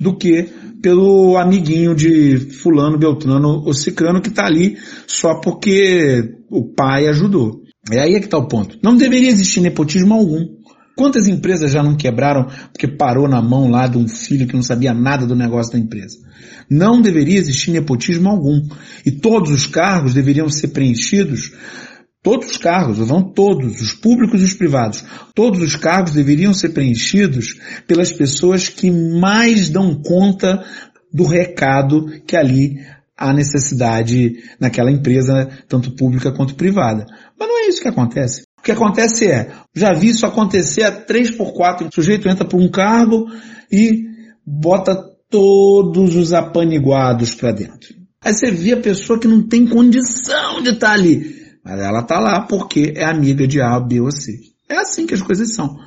do 0.02 0.16
que 0.16 0.48
pelo 0.82 1.38
amiguinho 1.38 1.94
de 1.94 2.36
fulano, 2.36 2.98
beltrano 2.98 3.62
ou 3.64 3.72
cicrano 3.72 4.20
que 4.20 4.28
está 4.28 4.46
ali 4.46 4.76
só 5.06 5.40
porque 5.40 6.34
o 6.50 6.64
pai 6.64 7.06
ajudou. 7.06 7.62
É 7.90 8.00
aí 8.00 8.14
é 8.14 8.18
que 8.18 8.26
está 8.26 8.38
o 8.38 8.48
ponto. 8.48 8.76
Não 8.82 8.96
deveria 8.96 9.30
existir 9.30 9.60
nepotismo 9.60 10.12
algum. 10.12 10.60
Quantas 10.96 11.26
empresas 11.26 11.72
já 11.72 11.82
não 11.82 11.96
quebraram 11.96 12.48
porque 12.70 12.86
parou 12.86 13.26
na 13.28 13.40
mão 13.40 13.70
lá 13.70 13.86
de 13.86 13.96
um 13.96 14.06
filho 14.06 14.46
que 14.46 14.54
não 14.54 14.62
sabia 14.62 14.92
nada 14.92 15.24
do 15.24 15.34
negócio 15.34 15.72
da 15.72 15.78
empresa? 15.78 16.18
Não 16.68 17.00
deveria 17.00 17.38
existir 17.38 17.70
nepotismo 17.70 18.28
algum. 18.28 18.60
E 19.06 19.10
todos 19.10 19.50
os 19.50 19.66
cargos 19.66 20.14
deveriam 20.14 20.48
ser 20.48 20.68
preenchidos 20.68 21.52
Todos 22.22 22.52
os 22.52 22.56
cargos, 22.56 22.98
vão 22.98 23.20
todos, 23.20 23.80
os 23.80 23.92
públicos 23.92 24.40
e 24.40 24.44
os 24.44 24.54
privados, 24.54 25.04
todos 25.34 25.60
os 25.60 25.74
cargos 25.74 26.12
deveriam 26.12 26.54
ser 26.54 26.68
preenchidos 26.68 27.58
pelas 27.86 28.12
pessoas 28.12 28.68
que 28.68 28.92
mais 28.92 29.68
dão 29.68 30.00
conta 30.00 30.64
do 31.12 31.24
recado 31.24 32.06
que 32.24 32.36
ali 32.36 32.78
há 33.16 33.32
necessidade 33.32 34.36
naquela 34.60 34.90
empresa, 34.90 35.48
tanto 35.68 35.96
pública 35.96 36.32
quanto 36.32 36.54
privada. 36.54 37.06
Mas 37.38 37.48
não 37.48 37.58
é 37.58 37.68
isso 37.68 37.82
que 37.82 37.88
acontece. 37.88 38.42
O 38.58 38.62
que 38.62 38.70
acontece 38.70 39.26
é, 39.26 39.50
já 39.74 39.92
vi 39.92 40.10
isso 40.10 40.24
acontecer 40.24 40.84
a 40.84 40.92
3 40.92 41.32
por 41.32 41.52
4 41.52 41.88
o 41.88 41.92
sujeito 41.92 42.28
entra 42.28 42.44
por 42.44 42.60
um 42.60 42.70
cargo 42.70 43.26
e 43.70 44.04
bota 44.46 44.94
todos 45.28 46.14
os 46.14 46.32
apaniguados 46.32 47.34
para 47.34 47.50
dentro. 47.50 47.94
Aí 48.24 48.32
você 48.32 48.52
vê 48.52 48.74
a 48.74 48.76
pessoa 48.76 49.18
que 49.18 49.26
não 49.26 49.42
tem 49.42 49.66
condição 49.66 50.62
de 50.62 50.70
estar 50.70 50.88
tá 50.88 50.92
ali. 50.92 51.41
Mas 51.64 51.80
ela 51.80 52.02
tá 52.02 52.18
lá 52.18 52.42
porque 52.42 52.92
é 52.96 53.04
amiga 53.04 53.46
de 53.46 53.60
A, 53.60 53.78
B 53.78 54.00
ou 54.00 54.10
C. 54.10 54.38
É 54.68 54.76
assim 54.78 55.06
que 55.06 55.14
as 55.14 55.22
coisas 55.22 55.54
são. 55.54 55.78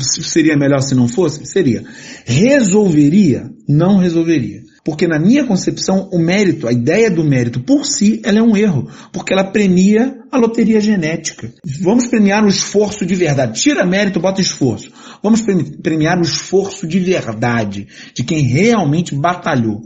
Seria 0.00 0.56
melhor 0.56 0.80
se 0.80 0.94
não 0.94 1.08
fosse? 1.08 1.44
Seria. 1.46 1.84
Resolveria? 2.24 3.50
Não 3.68 3.98
resolveria. 3.98 4.62
Porque 4.84 5.08
na 5.08 5.18
minha 5.18 5.44
concepção, 5.44 6.08
o 6.12 6.18
mérito, 6.18 6.68
a 6.68 6.72
ideia 6.72 7.10
do 7.10 7.24
mérito 7.24 7.60
por 7.60 7.84
si, 7.84 8.20
ela 8.24 8.38
é 8.38 8.42
um 8.42 8.56
erro. 8.56 8.88
Porque 9.12 9.32
ela 9.32 9.50
premia 9.50 10.16
a 10.30 10.38
loteria 10.38 10.80
genética. 10.80 11.52
Vamos 11.82 12.06
premiar 12.06 12.44
o 12.44 12.48
esforço 12.48 13.04
de 13.04 13.16
verdade. 13.16 13.60
Tira 13.60 13.84
mérito, 13.84 14.20
bota 14.20 14.40
esforço. 14.40 14.92
Vamos 15.20 15.42
premiar 15.82 16.18
o 16.18 16.22
esforço 16.22 16.86
de 16.86 17.00
verdade. 17.00 17.88
De 18.14 18.22
quem 18.22 18.42
realmente 18.42 19.12
batalhou. 19.14 19.82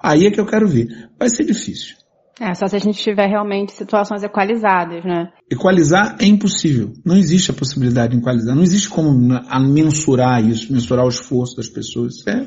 Aí 0.00 0.26
é 0.26 0.30
que 0.30 0.40
eu 0.40 0.46
quero 0.46 0.68
ver. 0.68 0.86
Vai 1.18 1.28
ser 1.28 1.44
difícil. 1.44 1.96
É, 2.40 2.54
só 2.54 2.68
se 2.68 2.76
a 2.76 2.78
gente 2.78 3.02
tiver 3.02 3.26
realmente 3.26 3.72
situações 3.72 4.22
equalizadas, 4.22 5.04
né? 5.04 5.32
Equalizar 5.50 6.16
é 6.20 6.26
impossível. 6.26 6.92
Não 7.04 7.16
existe 7.16 7.50
a 7.50 7.54
possibilidade 7.54 8.12
de 8.12 8.20
equalizar. 8.20 8.54
Não 8.54 8.62
existe 8.62 8.88
como 8.88 9.12
mensurar 9.60 10.44
isso, 10.44 10.72
mensurar 10.72 11.04
o 11.04 11.08
esforço 11.08 11.56
das 11.56 11.68
pessoas. 11.68 12.24
É 12.26 12.46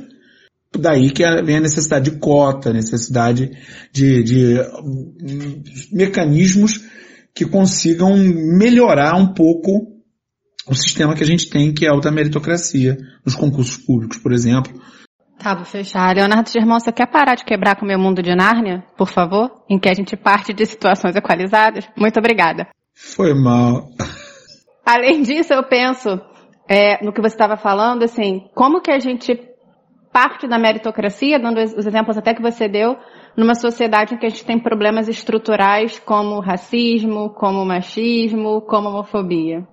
daí 0.77 1.11
que 1.11 1.23
vem 1.43 1.57
a 1.57 1.61
necessidade 1.61 2.09
de 2.09 2.17
cota, 2.17 2.71
necessidade 2.71 3.51
de, 3.91 4.23
de 4.23 4.57
mecanismos 5.91 6.81
que 7.33 7.45
consigam 7.45 8.15
melhorar 8.15 9.15
um 9.15 9.33
pouco 9.33 9.91
o 10.67 10.75
sistema 10.75 11.15
que 11.15 11.23
a 11.23 11.27
gente 11.27 11.49
tem, 11.49 11.73
que 11.73 11.85
é 11.85 11.89
a 11.89 11.93
alta 11.93 12.11
meritocracia, 12.11 12.97
nos 13.25 13.35
concursos 13.35 13.77
públicos, 13.77 14.17
por 14.17 14.31
exemplo, 14.31 14.71
Tá, 15.41 15.55
vou 15.55 15.65
fechar. 15.65 16.15
Leonardo 16.15 16.51
Germão, 16.51 16.79
você 16.79 16.91
quer 16.91 17.07
parar 17.07 17.33
de 17.33 17.43
quebrar 17.43 17.75
com 17.75 17.83
o 17.83 17.87
meu 17.87 17.97
mundo 17.97 18.21
de 18.21 18.35
Nárnia, 18.35 18.83
por 18.95 19.07
favor? 19.07 19.49
Em 19.67 19.79
que 19.79 19.89
a 19.89 19.93
gente 19.93 20.15
parte 20.15 20.53
de 20.53 20.63
situações 20.67 21.15
equalizadas? 21.15 21.89
Muito 21.97 22.19
obrigada. 22.19 22.67
Foi 22.93 23.33
mal. 23.33 23.87
Além 24.85 25.23
disso, 25.23 25.51
eu 25.51 25.63
penso 25.63 26.21
é, 26.69 27.03
no 27.03 27.11
que 27.11 27.21
você 27.21 27.33
estava 27.33 27.57
falando, 27.57 28.03
assim, 28.03 28.49
como 28.53 28.81
que 28.81 28.91
a 28.91 28.99
gente 28.99 29.35
parte 30.13 30.47
da 30.47 30.59
meritocracia, 30.59 31.39
dando 31.39 31.59
os 31.59 31.87
exemplos 31.87 32.19
até 32.19 32.35
que 32.35 32.41
você 32.41 32.67
deu, 32.67 32.95
numa 33.35 33.55
sociedade 33.55 34.13
em 34.13 34.19
que 34.19 34.27
a 34.27 34.29
gente 34.29 34.45
tem 34.45 34.59
problemas 34.59 35.07
estruturais 35.07 35.97
como 35.97 36.39
racismo, 36.39 37.31
como 37.31 37.65
machismo, 37.65 38.61
como 38.61 38.89
homofobia? 38.89 39.67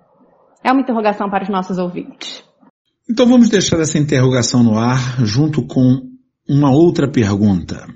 É 0.64 0.72
uma 0.72 0.80
interrogação 0.80 1.28
para 1.28 1.42
os 1.42 1.50
nossos 1.50 1.76
ouvintes. 1.76 2.47
Então 3.10 3.26
vamos 3.26 3.48
deixar 3.48 3.80
essa 3.80 3.98
interrogação 3.98 4.62
no 4.62 4.78
ar 4.78 5.24
junto 5.24 5.66
com 5.66 6.02
uma 6.46 6.70
outra 6.70 7.10
pergunta. 7.10 7.86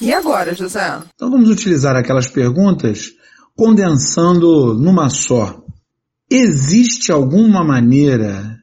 E 0.00 0.12
agora, 0.12 0.54
José? 0.54 0.98
Então 1.14 1.30
vamos 1.30 1.48
utilizar 1.48 1.94
aquelas 1.94 2.28
perguntas 2.28 3.10
condensando 3.54 4.74
numa 4.74 5.08
só. 5.08 5.62
Existe 6.28 7.12
alguma 7.12 7.62
maneira 7.62 8.58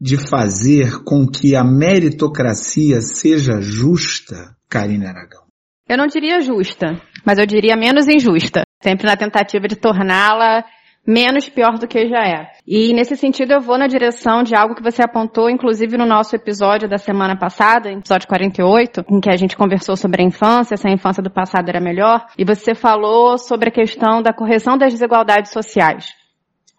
de 0.00 0.16
fazer 0.16 1.02
com 1.02 1.26
que 1.26 1.56
a 1.56 1.64
meritocracia 1.64 3.00
seja 3.00 3.60
justa, 3.60 4.56
Karine 4.68 5.06
Aragão? 5.06 5.42
Eu 5.88 5.96
não 5.96 6.06
diria 6.06 6.40
justa, 6.40 7.00
mas 7.24 7.38
eu 7.38 7.46
diria 7.46 7.76
menos 7.76 8.06
injusta, 8.06 8.62
sempre 8.82 9.06
na 9.06 9.16
tentativa 9.16 9.66
de 9.66 9.76
torná-la 9.76 10.64
menos 11.06 11.48
pior 11.48 11.78
do 11.78 11.88
que 11.88 12.08
já 12.08 12.24
é. 12.26 12.52
E 12.66 12.92
nesse 12.92 13.16
sentido 13.16 13.52
eu 13.52 13.60
vou 13.60 13.76
na 13.76 13.86
direção 13.86 14.42
de 14.42 14.54
algo 14.54 14.74
que 14.74 14.82
você 14.82 15.02
apontou, 15.02 15.50
inclusive 15.50 15.96
no 15.96 16.06
nosso 16.06 16.36
episódio 16.36 16.88
da 16.88 16.98
semana 16.98 17.36
passada, 17.36 17.90
episódio 17.90 18.28
48, 18.28 19.04
em 19.10 19.20
que 19.20 19.30
a 19.30 19.36
gente 19.36 19.56
conversou 19.56 19.96
sobre 19.96 20.22
a 20.22 20.24
infância, 20.24 20.76
se 20.76 20.86
a 20.86 20.92
infância 20.92 21.22
do 21.22 21.30
passado 21.30 21.68
era 21.68 21.80
melhor, 21.80 22.24
e 22.38 22.44
você 22.44 22.74
falou 22.74 23.36
sobre 23.36 23.68
a 23.68 23.72
questão 23.72 24.22
da 24.22 24.32
correção 24.32 24.78
das 24.78 24.92
desigualdades 24.92 25.52
sociais, 25.52 26.14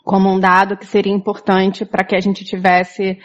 como 0.03 0.29
um 0.29 0.39
dado 0.39 0.77
que 0.77 0.85
seria 0.85 1.13
importante 1.13 1.85
para 1.85 2.05
que 2.05 2.15
a 2.15 2.19
gente 2.21 2.45
tivesse 2.45 3.19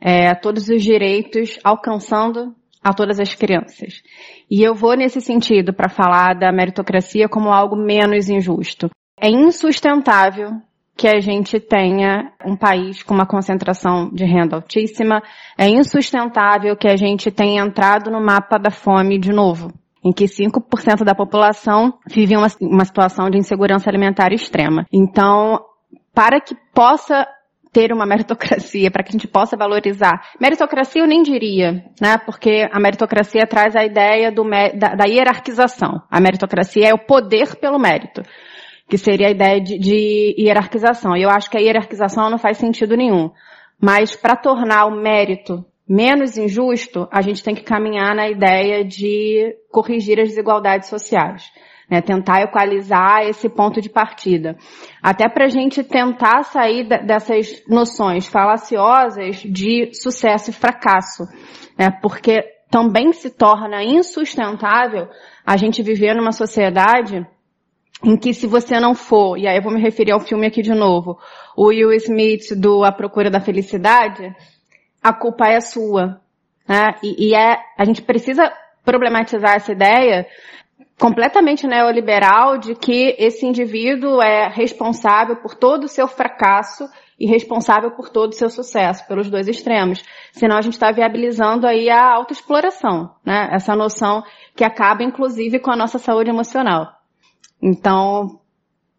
é, 0.00 0.34
todos 0.34 0.68
os 0.68 0.82
direitos 0.82 1.58
alcançando 1.64 2.54
a 2.82 2.92
todas 2.92 3.18
as 3.18 3.34
crianças. 3.34 4.02
E 4.50 4.62
eu 4.62 4.74
vou 4.74 4.94
nesse 4.94 5.20
sentido 5.20 5.72
para 5.72 5.88
falar 5.88 6.34
da 6.34 6.52
meritocracia 6.52 7.28
como 7.28 7.48
algo 7.48 7.74
menos 7.74 8.28
injusto. 8.28 8.90
É 9.20 9.30
insustentável 9.30 10.60
que 10.96 11.08
a 11.08 11.20
gente 11.20 11.58
tenha 11.58 12.32
um 12.44 12.56
país 12.56 13.02
com 13.02 13.14
uma 13.14 13.26
concentração 13.26 14.10
de 14.12 14.24
renda 14.24 14.56
altíssima. 14.56 15.22
É 15.58 15.68
insustentável 15.68 16.76
que 16.76 16.88
a 16.88 16.96
gente 16.96 17.30
tenha 17.30 17.62
entrado 17.62 18.10
no 18.10 18.24
mapa 18.24 18.58
da 18.58 18.70
fome 18.70 19.18
de 19.18 19.32
novo, 19.32 19.72
em 20.04 20.12
que 20.12 20.24
5% 20.24 21.04
da 21.04 21.14
população 21.14 21.94
vive 22.06 22.36
uma, 22.36 22.46
uma 22.60 22.84
situação 22.84 23.28
de 23.28 23.38
insegurança 23.38 23.90
alimentar 23.90 24.32
extrema. 24.32 24.86
Então, 24.92 25.60
para 26.14 26.40
que 26.40 26.54
possa 26.72 27.26
ter 27.72 27.92
uma 27.92 28.06
meritocracia, 28.06 28.88
para 28.88 29.02
que 29.02 29.08
a 29.08 29.12
gente 29.12 29.26
possa 29.26 29.56
valorizar. 29.56 30.22
Meritocracia 30.40 31.02
eu 31.02 31.08
nem 31.08 31.24
diria, 31.24 31.84
né? 32.00 32.18
Porque 32.18 32.68
a 32.70 32.78
meritocracia 32.78 33.44
traz 33.48 33.74
a 33.74 33.84
ideia 33.84 34.30
do, 34.30 34.44
da, 34.44 34.94
da 34.94 35.04
hierarquização. 35.08 36.00
A 36.08 36.20
meritocracia 36.20 36.88
é 36.88 36.94
o 36.94 37.04
poder 37.04 37.56
pelo 37.56 37.80
mérito 37.80 38.22
que 38.88 38.98
seria 38.98 39.28
a 39.28 39.30
ideia 39.30 39.60
de, 39.60 39.78
de 39.78 40.34
hierarquização. 40.38 41.16
E 41.16 41.22
eu 41.22 41.30
acho 41.30 41.50
que 41.50 41.56
a 41.56 41.60
hierarquização 41.60 42.30
não 42.30 42.38
faz 42.38 42.58
sentido 42.58 42.96
nenhum. 42.96 43.30
Mas 43.80 44.14
para 44.14 44.36
tornar 44.36 44.86
o 44.86 44.90
mérito 44.90 45.64
menos 45.88 46.36
injusto, 46.36 47.08
a 47.10 47.20
gente 47.20 47.42
tem 47.42 47.54
que 47.54 47.62
caminhar 47.62 48.14
na 48.14 48.28
ideia 48.28 48.84
de 48.84 49.54
corrigir 49.70 50.18
as 50.20 50.28
desigualdades 50.28 50.88
sociais. 50.88 51.50
Né, 51.90 52.00
tentar 52.00 52.40
equalizar 52.40 53.28
esse 53.28 53.46
ponto 53.46 53.78
de 53.78 53.90
partida. 53.90 54.56
Até 55.02 55.28
para 55.28 55.44
a 55.44 55.48
gente 55.48 55.84
tentar 55.84 56.42
sair 56.44 56.88
dessas 56.88 57.62
noções 57.68 58.26
falaciosas 58.26 59.42
de 59.44 59.90
sucesso 59.92 60.48
e 60.48 60.54
fracasso. 60.54 61.24
Né, 61.78 61.90
porque 62.00 62.42
também 62.70 63.12
se 63.12 63.28
torna 63.28 63.84
insustentável 63.84 65.08
a 65.44 65.58
gente 65.58 65.82
viver 65.82 66.14
numa 66.14 66.32
sociedade 66.32 67.26
em 68.02 68.16
que 68.16 68.34
se 68.34 68.46
você 68.46 68.78
não 68.80 68.94
for, 68.94 69.38
e 69.38 69.46
aí 69.46 69.56
eu 69.56 69.62
vou 69.62 69.72
me 69.72 69.80
referir 69.80 70.12
ao 70.12 70.20
filme 70.20 70.46
aqui 70.46 70.62
de 70.62 70.74
novo, 70.74 71.18
o 71.56 71.66
Will 71.68 71.92
Smith 71.92 72.54
do 72.56 72.84
A 72.84 72.92
Procura 72.92 73.30
da 73.30 73.40
Felicidade, 73.40 74.34
a 75.02 75.12
culpa 75.12 75.48
é 75.48 75.60
sua. 75.60 76.20
Né? 76.68 76.94
E, 77.02 77.28
e 77.28 77.34
é, 77.34 77.58
a 77.78 77.84
gente 77.84 78.02
precisa 78.02 78.52
problematizar 78.84 79.54
essa 79.54 79.72
ideia 79.72 80.26
completamente 80.98 81.66
neoliberal 81.66 82.58
de 82.58 82.74
que 82.74 83.16
esse 83.18 83.44
indivíduo 83.44 84.22
é 84.22 84.48
responsável 84.48 85.36
por 85.36 85.54
todo 85.54 85.84
o 85.84 85.88
seu 85.88 86.06
fracasso 86.06 86.88
e 87.18 87.26
responsável 87.26 87.90
por 87.92 88.08
todo 88.08 88.32
o 88.32 88.34
seu 88.34 88.50
sucesso, 88.50 89.06
pelos 89.06 89.30
dois 89.30 89.48
extremos. 89.48 90.02
Senão 90.32 90.56
a 90.56 90.62
gente 90.62 90.74
está 90.74 90.90
viabilizando 90.90 91.66
aí 91.66 91.88
a 91.88 92.12
autoexploração, 92.14 93.14
né? 93.24 93.50
Essa 93.52 93.74
noção 93.74 94.22
que 94.54 94.64
acaba 94.64 95.02
inclusive 95.02 95.58
com 95.58 95.70
a 95.70 95.76
nossa 95.76 95.98
saúde 95.98 96.30
emocional. 96.30 96.92
Então, 97.66 98.42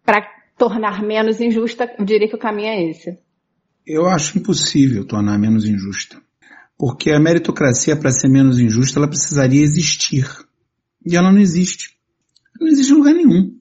para 0.04 0.26
tornar 0.58 1.04
menos 1.04 1.40
injusta, 1.40 1.94
eu 2.00 2.04
diria 2.04 2.28
que 2.28 2.36
o 2.36 2.40
caminho 2.40 2.70
é 2.70 2.90
esse. 2.90 3.20
Eu 3.86 4.08
acho 4.08 4.40
impossível 4.40 5.06
tornar 5.06 5.38
menos 5.38 5.66
injusta. 5.66 6.20
Porque 6.76 7.12
a 7.12 7.20
meritocracia, 7.20 7.96
para 7.96 8.10
ser 8.10 8.28
menos 8.28 8.60
injusta, 8.60 8.98
ela 8.98 9.08
precisaria 9.08 9.62
existir. 9.62 10.28
E 11.06 11.16
ela 11.16 11.32
não 11.32 11.40
existe. 11.40 11.96
Não 12.60 12.68
existe 12.68 12.92
em 12.92 12.96
lugar 12.96 13.14
nenhum. 13.14 13.56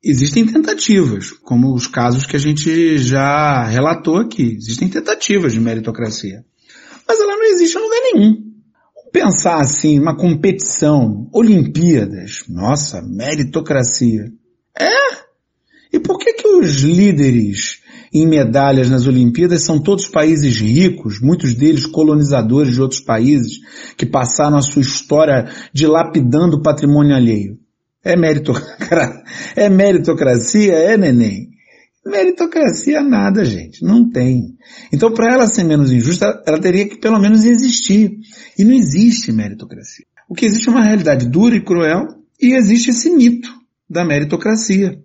Existem 0.00 0.46
tentativas, 0.46 1.32
como 1.32 1.74
os 1.74 1.88
casos 1.88 2.24
que 2.24 2.36
a 2.36 2.38
gente 2.38 2.98
já 2.98 3.64
relatou 3.64 4.18
aqui. 4.18 4.54
Existem 4.56 4.88
tentativas 4.88 5.54
de 5.54 5.60
meritocracia. 5.60 6.44
Mas 7.08 7.18
ela 7.18 7.36
não 7.36 7.46
existe 7.46 7.76
em 7.76 7.82
lugar 7.82 8.00
nenhum. 8.12 8.55
Pensar 9.16 9.62
assim, 9.62 9.98
uma 9.98 10.14
competição, 10.14 11.26
Olimpíadas, 11.32 12.44
nossa, 12.50 13.00
meritocracia. 13.00 14.30
É? 14.78 14.90
E 15.90 15.98
por 15.98 16.18
que 16.18 16.34
que 16.34 16.46
os 16.46 16.82
líderes 16.82 17.80
em 18.12 18.26
medalhas 18.26 18.90
nas 18.90 19.06
Olimpíadas 19.06 19.62
são 19.62 19.78
todos 19.82 20.06
países 20.06 20.60
ricos, 20.60 21.18
muitos 21.18 21.54
deles 21.54 21.86
colonizadores 21.86 22.74
de 22.74 22.82
outros 22.82 23.00
países, 23.00 23.60
que 23.96 24.04
passaram 24.04 24.58
a 24.58 24.62
sua 24.62 24.82
história 24.82 25.48
dilapidando 25.72 26.58
o 26.58 26.62
patrimônio 26.62 27.16
alheio. 27.16 27.58
É, 28.04 28.18
meritocracia, 28.18 29.24
é 29.56 29.70
meritocracia, 29.70 30.74
é 30.74 30.98
neném. 30.98 31.55
Meritocracia 32.06 33.02
nada, 33.02 33.44
gente. 33.44 33.82
Não 33.84 34.08
tem. 34.08 34.56
Então, 34.92 35.12
para 35.12 35.32
ela 35.32 35.46
ser 35.48 35.64
menos 35.64 35.90
injusta, 35.90 36.40
ela 36.46 36.60
teria 36.60 36.88
que 36.88 36.98
pelo 36.98 37.18
menos 37.18 37.44
existir. 37.44 38.18
E 38.56 38.64
não 38.64 38.72
existe 38.72 39.32
meritocracia. 39.32 40.06
O 40.28 40.34
que 40.34 40.46
existe 40.46 40.68
é 40.68 40.72
uma 40.72 40.84
realidade 40.84 41.28
dura 41.28 41.56
e 41.56 41.60
cruel 41.60 42.06
e 42.40 42.54
existe 42.54 42.90
esse 42.90 43.10
mito 43.10 43.52
da 43.88 44.04
meritocracia 44.04 45.00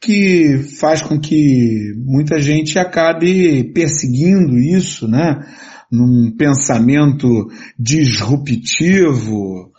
que 0.00 0.58
faz 0.78 1.02
com 1.02 1.18
que 1.18 1.92
muita 1.96 2.40
gente 2.40 2.78
acabe 2.78 3.72
perseguindo 3.72 4.56
isso, 4.58 5.08
né? 5.08 5.40
Num 5.90 6.34
pensamento 6.36 7.48
disruptivo 7.76 9.72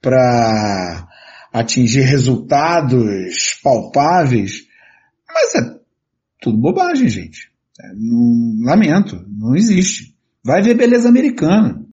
para 0.00 1.08
atingir 1.52 2.02
resultados 2.02 3.58
palpáveis. 3.62 4.64
Mas 5.26 5.54
é 5.54 5.81
tudo 6.42 6.58
bobagem, 6.58 7.08
gente. 7.08 7.50
É, 7.80 7.94
não, 7.94 8.64
lamento, 8.64 9.24
não 9.28 9.54
existe. 9.54 10.14
Vai 10.44 10.60
ver 10.60 10.74
beleza 10.74 11.08
americana. 11.08 11.86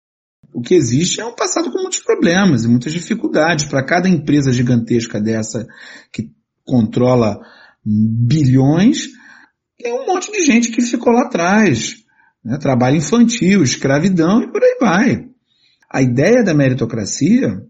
O 0.55 0.63
que 0.63 0.75
existe 0.75 1.21
é 1.21 1.27
um 1.27 1.35
passado 1.35 1.71
com 1.71 1.83
muitos 1.83 1.99
problemas 1.99 2.65
e 2.65 2.69
muitas 2.69 2.93
dificuldades. 2.93 3.67
Para 3.67 3.85
cada 3.85 4.09
empresa 4.09 4.53
gigantesca 4.53 5.21
dessa 5.21 5.67
que 6.13 6.31
controla 6.65 7.39
bilhões, 7.85 9.09
tem 9.79 9.93
um 9.93 10.07
monte 10.07 10.33
de 10.33 10.43
gente 10.45 10.71
que 10.71 10.81
ficou 10.81 11.13
lá 11.13 11.23
atrás. 11.23 11.97
Né? 12.43 12.57
Trabalho 12.59 12.97
infantil, 12.97 13.63
escravidão 13.63 14.43
e 14.43 14.51
por 14.51 14.63
aí 14.63 14.79
vai. 14.81 15.29
A 15.91 16.01
ideia 16.01 16.43
da 16.43 16.55
meritocracia, 16.55 17.61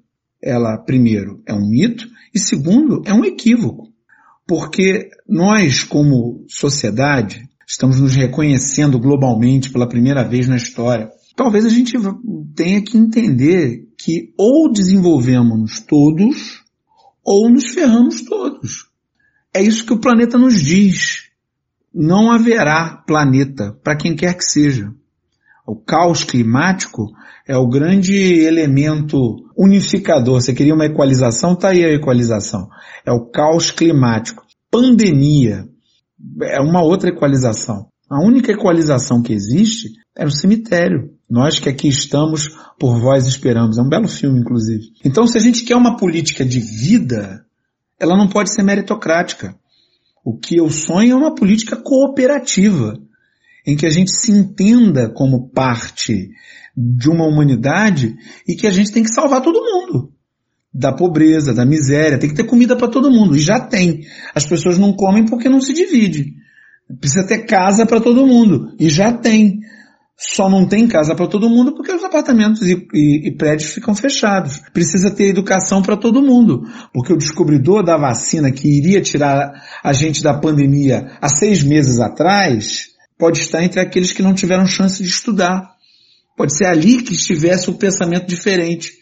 ela, 0.42 0.76
primeiro, 0.78 1.42
é 1.46 1.54
um 1.54 1.68
mito 1.68 2.06
e 2.34 2.38
segundo, 2.38 3.02
é 3.06 3.12
um 3.12 3.24
equívoco. 3.24 3.85
Porque 4.46 5.10
nós, 5.28 5.82
como 5.82 6.44
sociedade, 6.48 7.48
estamos 7.66 8.00
nos 8.00 8.14
reconhecendo 8.14 8.98
globalmente 8.98 9.70
pela 9.70 9.88
primeira 9.88 10.22
vez 10.22 10.46
na 10.46 10.56
história. 10.56 11.10
Talvez 11.34 11.66
a 11.66 11.68
gente 11.68 11.94
tenha 12.54 12.80
que 12.80 12.96
entender 12.96 13.88
que 13.98 14.32
ou 14.38 14.72
desenvolvemos 14.72 15.80
todos 15.80 16.62
ou 17.24 17.50
nos 17.50 17.66
ferramos 17.74 18.22
todos. 18.22 18.88
É 19.52 19.60
isso 19.60 19.84
que 19.84 19.92
o 19.92 20.00
planeta 20.00 20.38
nos 20.38 20.62
diz. 20.62 21.24
Não 21.92 22.30
haverá 22.30 23.02
planeta 23.06 23.72
para 23.82 23.96
quem 23.96 24.14
quer 24.14 24.36
que 24.36 24.44
seja. 24.44 24.94
O 25.66 25.74
caos 25.74 26.22
climático 26.22 27.10
é 27.46 27.56
o 27.56 27.68
grande 27.68 28.14
elemento 28.14 29.18
unificador. 29.56 30.40
Você 30.40 30.54
queria 30.54 30.74
uma 30.74 30.86
equalização? 30.86 31.54
Está 31.54 31.70
aí 31.70 31.84
a 31.84 31.92
equalização. 31.92 32.68
É 33.04 33.12
o 33.12 33.26
caos 33.30 33.70
climático. 33.70 34.44
Pandemia 34.70 35.64
é 36.42 36.60
uma 36.60 36.82
outra 36.82 37.10
equalização. 37.10 37.88
A 38.08 38.24
única 38.24 38.52
equalização 38.52 39.20
que 39.20 39.32
existe 39.32 39.88
é 40.16 40.24
o 40.24 40.30
cemitério. 40.30 41.10
Nós 41.28 41.58
que 41.58 41.68
aqui 41.68 41.88
estamos, 41.88 42.56
por 42.78 43.00
vós 43.00 43.26
esperamos. 43.26 43.78
É 43.78 43.82
um 43.82 43.88
belo 43.88 44.06
filme, 44.06 44.38
inclusive. 44.38 44.84
Então, 45.04 45.26
se 45.26 45.36
a 45.36 45.40
gente 45.40 45.64
quer 45.64 45.74
uma 45.74 45.96
política 45.96 46.44
de 46.44 46.60
vida, 46.60 47.44
ela 47.98 48.16
não 48.16 48.28
pode 48.28 48.54
ser 48.54 48.62
meritocrática. 48.62 49.56
O 50.24 50.38
que 50.38 50.56
eu 50.56 50.70
sonho 50.70 51.12
é 51.12 51.16
uma 51.16 51.34
política 51.34 51.76
cooperativa, 51.76 52.98
em 53.66 53.76
que 53.76 53.86
a 53.86 53.90
gente 53.90 54.10
se 54.10 54.30
entenda 54.30 55.08
como 55.08 55.48
parte 55.50 56.30
de 56.76 57.08
uma 57.08 57.26
humanidade 57.26 58.16
e 58.46 58.54
que 58.54 58.66
a 58.66 58.70
gente 58.70 58.92
tem 58.92 59.02
que 59.02 59.12
salvar 59.12 59.42
todo 59.42 59.60
mundo. 59.60 60.12
Da 60.72 60.92
pobreza, 60.92 61.54
da 61.54 61.64
miséria, 61.64 62.18
tem 62.18 62.28
que 62.28 62.36
ter 62.36 62.44
comida 62.44 62.76
para 62.76 62.88
todo 62.88 63.10
mundo. 63.10 63.34
E 63.34 63.40
já 63.40 63.58
tem. 63.58 64.02
As 64.34 64.46
pessoas 64.46 64.78
não 64.78 64.92
comem 64.92 65.24
porque 65.24 65.48
não 65.48 65.60
se 65.60 65.72
divide. 65.72 66.34
Precisa 67.00 67.26
ter 67.26 67.46
casa 67.46 67.86
para 67.86 68.00
todo 68.00 68.26
mundo. 68.26 68.74
E 68.78 68.90
já 68.90 69.10
tem 69.10 69.60
só 70.18 70.48
não 70.48 70.66
tem 70.66 70.88
casa 70.88 71.14
para 71.14 71.26
todo 71.26 71.50
mundo 71.50 71.74
porque 71.74 71.92
os 71.92 72.02
apartamentos 72.02 72.62
e, 72.62 72.88
e, 72.94 73.28
e, 73.28 73.36
prédios 73.36 73.74
ficam 73.74 73.94
fechados. 73.94 74.62
Precisa 74.72 75.10
ter 75.10 75.28
educação 75.28 75.82
para 75.82 75.96
todo 75.96 76.22
mundo, 76.22 76.62
porque 76.92 77.12
o 77.12 77.18
descobridor 77.18 77.84
da 77.84 77.98
vacina 77.98 78.50
que 78.50 78.66
iria 78.66 79.02
tirar 79.02 79.52
a 79.84 79.92
gente 79.92 80.22
da 80.22 80.32
pandemia 80.32 81.12
há 81.20 81.28
seis 81.28 81.62
meses 81.62 82.00
atrás 82.00 82.95
pode 83.18 83.40
estar 83.40 83.62
entre 83.62 83.80
aqueles 83.80 84.12
que 84.12 84.22
não 84.22 84.34
tiveram 84.34 84.66
chance 84.66 85.02
de 85.02 85.08
estudar. 85.08 85.74
Pode 86.36 86.56
ser 86.56 86.66
ali 86.66 87.02
que 87.02 87.12
estivesse 87.12 87.70
o 87.70 87.72
um 87.72 87.76
pensamento 87.76 88.26
diferente. 88.26 88.92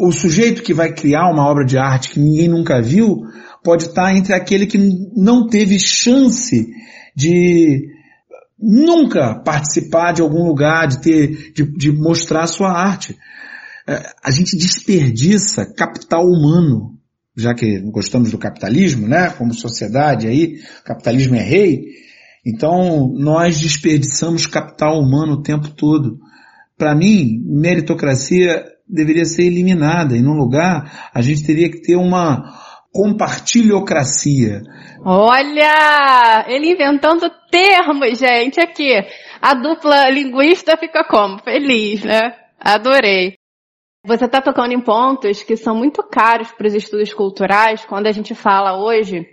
O 0.00 0.10
sujeito 0.12 0.62
que 0.62 0.72
vai 0.72 0.92
criar 0.92 1.30
uma 1.30 1.46
obra 1.46 1.64
de 1.64 1.76
arte 1.76 2.10
que 2.10 2.20
ninguém 2.20 2.48
nunca 2.48 2.80
viu 2.80 3.22
pode 3.62 3.84
estar 3.84 4.16
entre 4.16 4.32
aquele 4.32 4.66
que 4.66 4.78
não 5.14 5.46
teve 5.46 5.78
chance 5.78 6.66
de 7.14 7.86
nunca 8.58 9.34
participar 9.34 10.12
de 10.12 10.22
algum 10.22 10.46
lugar, 10.46 10.88
de 10.88 11.00
ter, 11.00 11.52
de, 11.52 11.64
de 11.64 11.92
mostrar 11.92 12.44
a 12.44 12.48
sua 12.48 12.70
arte. 12.72 13.16
É, 13.86 14.02
a 14.22 14.30
gente 14.30 14.56
desperdiça 14.56 15.66
capital 15.74 16.24
humano, 16.24 16.98
já 17.36 17.54
que 17.54 17.78
gostamos 17.90 18.30
do 18.30 18.38
capitalismo, 18.38 19.06
né? 19.06 19.30
Como 19.30 19.54
sociedade 19.54 20.26
aí, 20.26 20.60
capitalismo 20.84 21.36
é 21.36 21.42
rei. 21.42 22.07
Então, 22.48 23.12
nós 23.14 23.60
desperdiçamos 23.60 24.46
capital 24.46 24.98
humano 24.98 25.34
o 25.34 25.42
tempo 25.42 25.68
todo. 25.68 26.18
Para 26.78 26.94
mim, 26.94 27.42
meritocracia 27.44 28.64
deveria 28.88 29.26
ser 29.26 29.42
eliminada 29.42 30.16
e 30.16 30.22
no 30.22 30.32
lugar 30.32 31.10
a 31.12 31.20
gente 31.20 31.44
teria 31.44 31.70
que 31.70 31.82
ter 31.82 31.96
uma 31.96 32.42
compartilhocracia. 32.90 34.62
Olha, 35.04 36.46
ele 36.48 36.72
inventando 36.72 37.30
termos, 37.50 38.18
gente, 38.18 38.58
aqui. 38.58 38.94
A 39.42 39.52
dupla 39.52 40.08
linguista 40.08 40.74
fica 40.78 41.04
como? 41.04 41.38
Feliz, 41.42 42.02
né? 42.02 42.34
Adorei. 42.58 43.34
Você 44.06 44.24
está 44.24 44.40
tocando 44.40 44.72
em 44.72 44.80
pontos 44.80 45.42
que 45.42 45.54
são 45.54 45.76
muito 45.76 46.02
caros 46.02 46.50
para 46.52 46.66
os 46.66 46.72
estudos 46.72 47.12
culturais 47.12 47.84
quando 47.84 48.06
a 48.06 48.12
gente 48.12 48.34
fala 48.34 48.82
hoje 48.82 49.26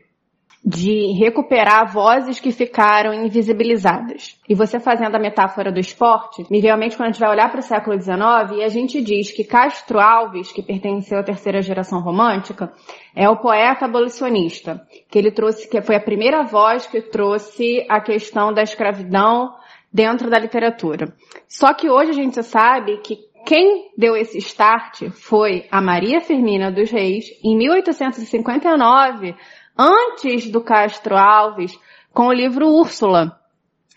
de 0.66 1.14
recuperar 1.14 1.94
vozes 1.94 2.40
que 2.40 2.52
ficaram 2.52 3.14
invisibilizadas. 3.14 4.36
E 4.50 4.56
você 4.56 4.80
fazendo 4.80 5.16
a 5.16 5.20
metáfora 5.20 5.72
do 5.72 5.80
esporte, 5.80 6.44
me 6.50 6.60
veio 6.60 6.74
à 6.74 6.78
mente 6.78 6.98
quando 6.98 7.10
a 7.10 7.12
gente 7.12 7.22
vai 7.22 7.30
olhar 7.30 7.52
para 7.52 7.60
o 7.60 7.64
século 7.64 8.02
XIX 8.02 8.58
e 8.58 8.64
a 8.64 8.68
gente 8.68 9.00
diz 9.00 9.32
que 9.32 9.44
Castro 9.44 10.00
Alves, 10.00 10.52
que 10.52 10.64
pertenceu 10.64 11.20
à 11.20 11.24
terceira 11.24 11.62
geração 11.62 12.02
romântica, 12.02 12.74
é 13.16 13.30
o 13.30 13.38
poeta 13.38 13.86
abolicionista, 13.86 14.82
que 15.08 15.20
ele 15.20 15.30
trouxe, 15.30 15.70
que 15.70 15.80
foi 15.84 15.98
a 15.98 16.04
primeira 16.04 16.44
voz 16.44 16.88
que 16.88 17.00
trouxe 17.00 17.86
a 17.88 18.02
questão 18.02 18.52
da 18.52 18.64
escravidão 18.64 19.54
dentro 19.94 20.32
da 20.32 20.40
literatura. 20.40 21.14
Só 21.48 21.76
que 21.76 21.92
hoje 21.92 22.10
a 22.10 22.14
gente 22.14 22.42
sabe 22.42 22.98
que 22.98 23.20
quem 23.46 23.92
deu 23.96 24.18
esse 24.18 24.40
start 24.40 25.12
foi 25.12 25.68
a 25.70 25.80
Maria 25.80 26.20
Firmina 26.20 26.72
dos 26.72 26.90
Reis, 26.90 27.26
em 27.44 27.56
1859, 27.56 29.36
antes 29.78 30.50
do 30.50 30.62
Castro 30.62 31.18
Alves, 31.18 31.78
com 32.14 32.28
o 32.28 32.34
livro 32.34 32.68
Úrsula. 32.68 33.40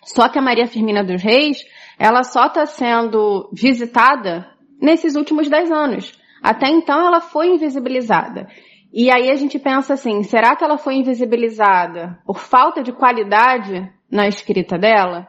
Só 0.04 0.28
que 0.28 0.38
a 0.38 0.42
Maria 0.42 0.66
Firmina 0.66 1.04
dos 1.04 1.22
Reis, 1.22 1.64
ela 1.98 2.22
só 2.22 2.46
está 2.46 2.66
sendo 2.66 3.48
visitada 3.52 4.48
nesses 4.80 5.14
últimos 5.14 5.48
dez 5.48 5.70
anos. 5.70 6.18
Até 6.42 6.68
então 6.68 7.06
ela 7.06 7.20
foi 7.20 7.48
invisibilizada. 7.48 8.48
E 8.92 9.10
aí 9.10 9.30
a 9.30 9.34
gente 9.34 9.58
pensa 9.58 9.94
assim, 9.94 10.22
será 10.22 10.56
que 10.56 10.64
ela 10.64 10.78
foi 10.78 10.94
invisibilizada 10.94 12.18
por 12.24 12.38
falta 12.38 12.82
de 12.82 12.92
qualidade 12.92 13.90
na 14.10 14.26
escrita 14.26 14.78
dela? 14.78 15.28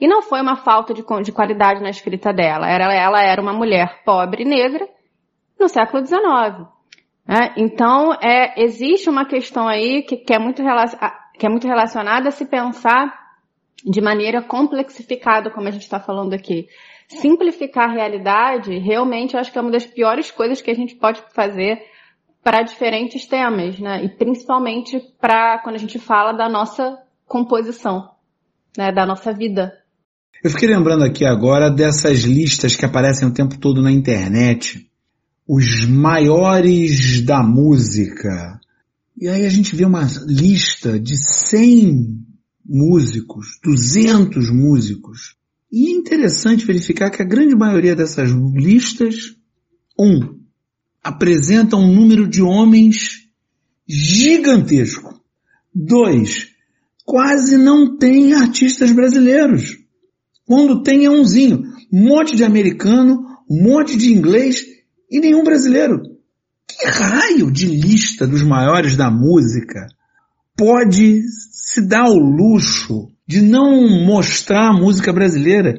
E 0.00 0.08
não 0.08 0.22
foi 0.22 0.40
uma 0.40 0.56
falta 0.56 0.92
de, 0.92 1.04
de 1.22 1.32
qualidade 1.32 1.80
na 1.80 1.90
escrita 1.90 2.32
dela. 2.32 2.68
Era, 2.68 2.92
ela 2.92 3.22
era 3.22 3.40
uma 3.40 3.52
mulher 3.52 4.02
pobre 4.04 4.44
negra 4.44 4.88
no 5.58 5.68
século 5.68 6.04
XIX. 6.04 6.66
Né? 7.26 7.54
Então, 7.56 8.14
é, 8.14 8.62
existe 8.62 9.10
uma 9.10 9.24
questão 9.24 9.66
aí 9.66 10.02
que, 10.02 10.16
que, 10.16 10.32
é 10.32 10.38
muito 10.38 10.62
que 11.38 11.46
é 11.46 11.48
muito 11.48 11.66
relacionada 11.66 12.28
a 12.28 12.32
se 12.32 12.46
pensar 12.46 13.26
de 13.84 14.00
maneira 14.00 14.42
complexificada, 14.42 15.50
como 15.50 15.68
a 15.68 15.70
gente 15.70 15.82
está 15.82 15.98
falando 15.98 16.32
aqui. 16.32 16.66
Simplificar 17.08 17.90
a 17.90 17.92
realidade, 17.92 18.78
realmente, 18.78 19.34
eu 19.34 19.40
acho 19.40 19.52
que 19.52 19.58
é 19.58 19.60
uma 19.60 19.70
das 19.70 19.86
piores 19.86 20.30
coisas 20.30 20.60
que 20.60 20.70
a 20.70 20.74
gente 20.74 20.96
pode 20.96 21.22
fazer 21.34 21.80
para 22.42 22.62
diferentes 22.62 23.26
temas, 23.26 23.78
né? 23.78 24.04
E 24.04 24.08
principalmente 24.08 25.00
para 25.20 25.58
quando 25.58 25.76
a 25.76 25.78
gente 25.78 25.98
fala 25.98 26.32
da 26.32 26.48
nossa 26.48 26.96
composição, 27.26 28.10
né? 28.76 28.92
Da 28.92 29.04
nossa 29.04 29.32
vida. 29.32 29.72
Eu 30.42 30.50
fiquei 30.50 30.68
lembrando 30.68 31.04
aqui 31.04 31.24
agora 31.24 31.70
dessas 31.70 32.22
listas 32.22 32.76
que 32.76 32.84
aparecem 32.84 33.26
o 33.26 33.34
tempo 33.34 33.58
todo 33.58 33.82
na 33.82 33.90
internet 33.90 34.85
os 35.46 35.86
maiores 35.86 37.22
da 37.22 37.42
música. 37.42 38.60
E 39.16 39.28
aí 39.28 39.46
a 39.46 39.48
gente 39.48 39.76
vê 39.76 39.84
uma 39.84 40.06
lista 40.26 40.98
de 40.98 41.16
100 41.16 42.26
músicos, 42.64 43.58
200 43.62 44.50
músicos. 44.50 45.36
E 45.70 45.88
é 45.88 45.90
interessante 45.92 46.66
verificar 46.66 47.10
que 47.10 47.22
a 47.22 47.26
grande 47.26 47.54
maioria 47.54 47.94
dessas 47.94 48.30
listas, 48.30 49.36
um, 49.98 50.40
apresenta 51.02 51.76
um 51.76 51.94
número 51.94 52.28
de 52.28 52.42
homens 52.42 53.28
gigantesco. 53.86 55.20
Dois, 55.72 56.48
quase 57.04 57.56
não 57.56 57.96
tem 57.96 58.34
artistas 58.34 58.90
brasileiros. 58.90 59.78
Quando 60.44 60.82
tem 60.82 61.04
é 61.04 61.10
umzinho. 61.10 61.62
Um 61.92 62.08
monte 62.08 62.34
de 62.34 62.42
americano, 62.42 63.24
um 63.48 63.62
monte 63.62 63.96
de 63.96 64.12
inglês 64.12 64.75
e 65.10 65.20
nenhum 65.20 65.44
brasileiro. 65.44 66.02
Que 66.68 66.86
raio 66.86 67.50
de 67.50 67.66
lista 67.66 68.26
dos 68.26 68.42
maiores 68.42 68.96
da 68.96 69.10
música 69.10 69.86
pode 70.56 71.22
se 71.52 71.86
dar 71.86 72.08
o 72.08 72.18
luxo 72.18 73.08
de 73.26 73.40
não 73.40 73.88
mostrar 74.04 74.68
a 74.68 74.72
música 74.72 75.12
brasileira? 75.12 75.78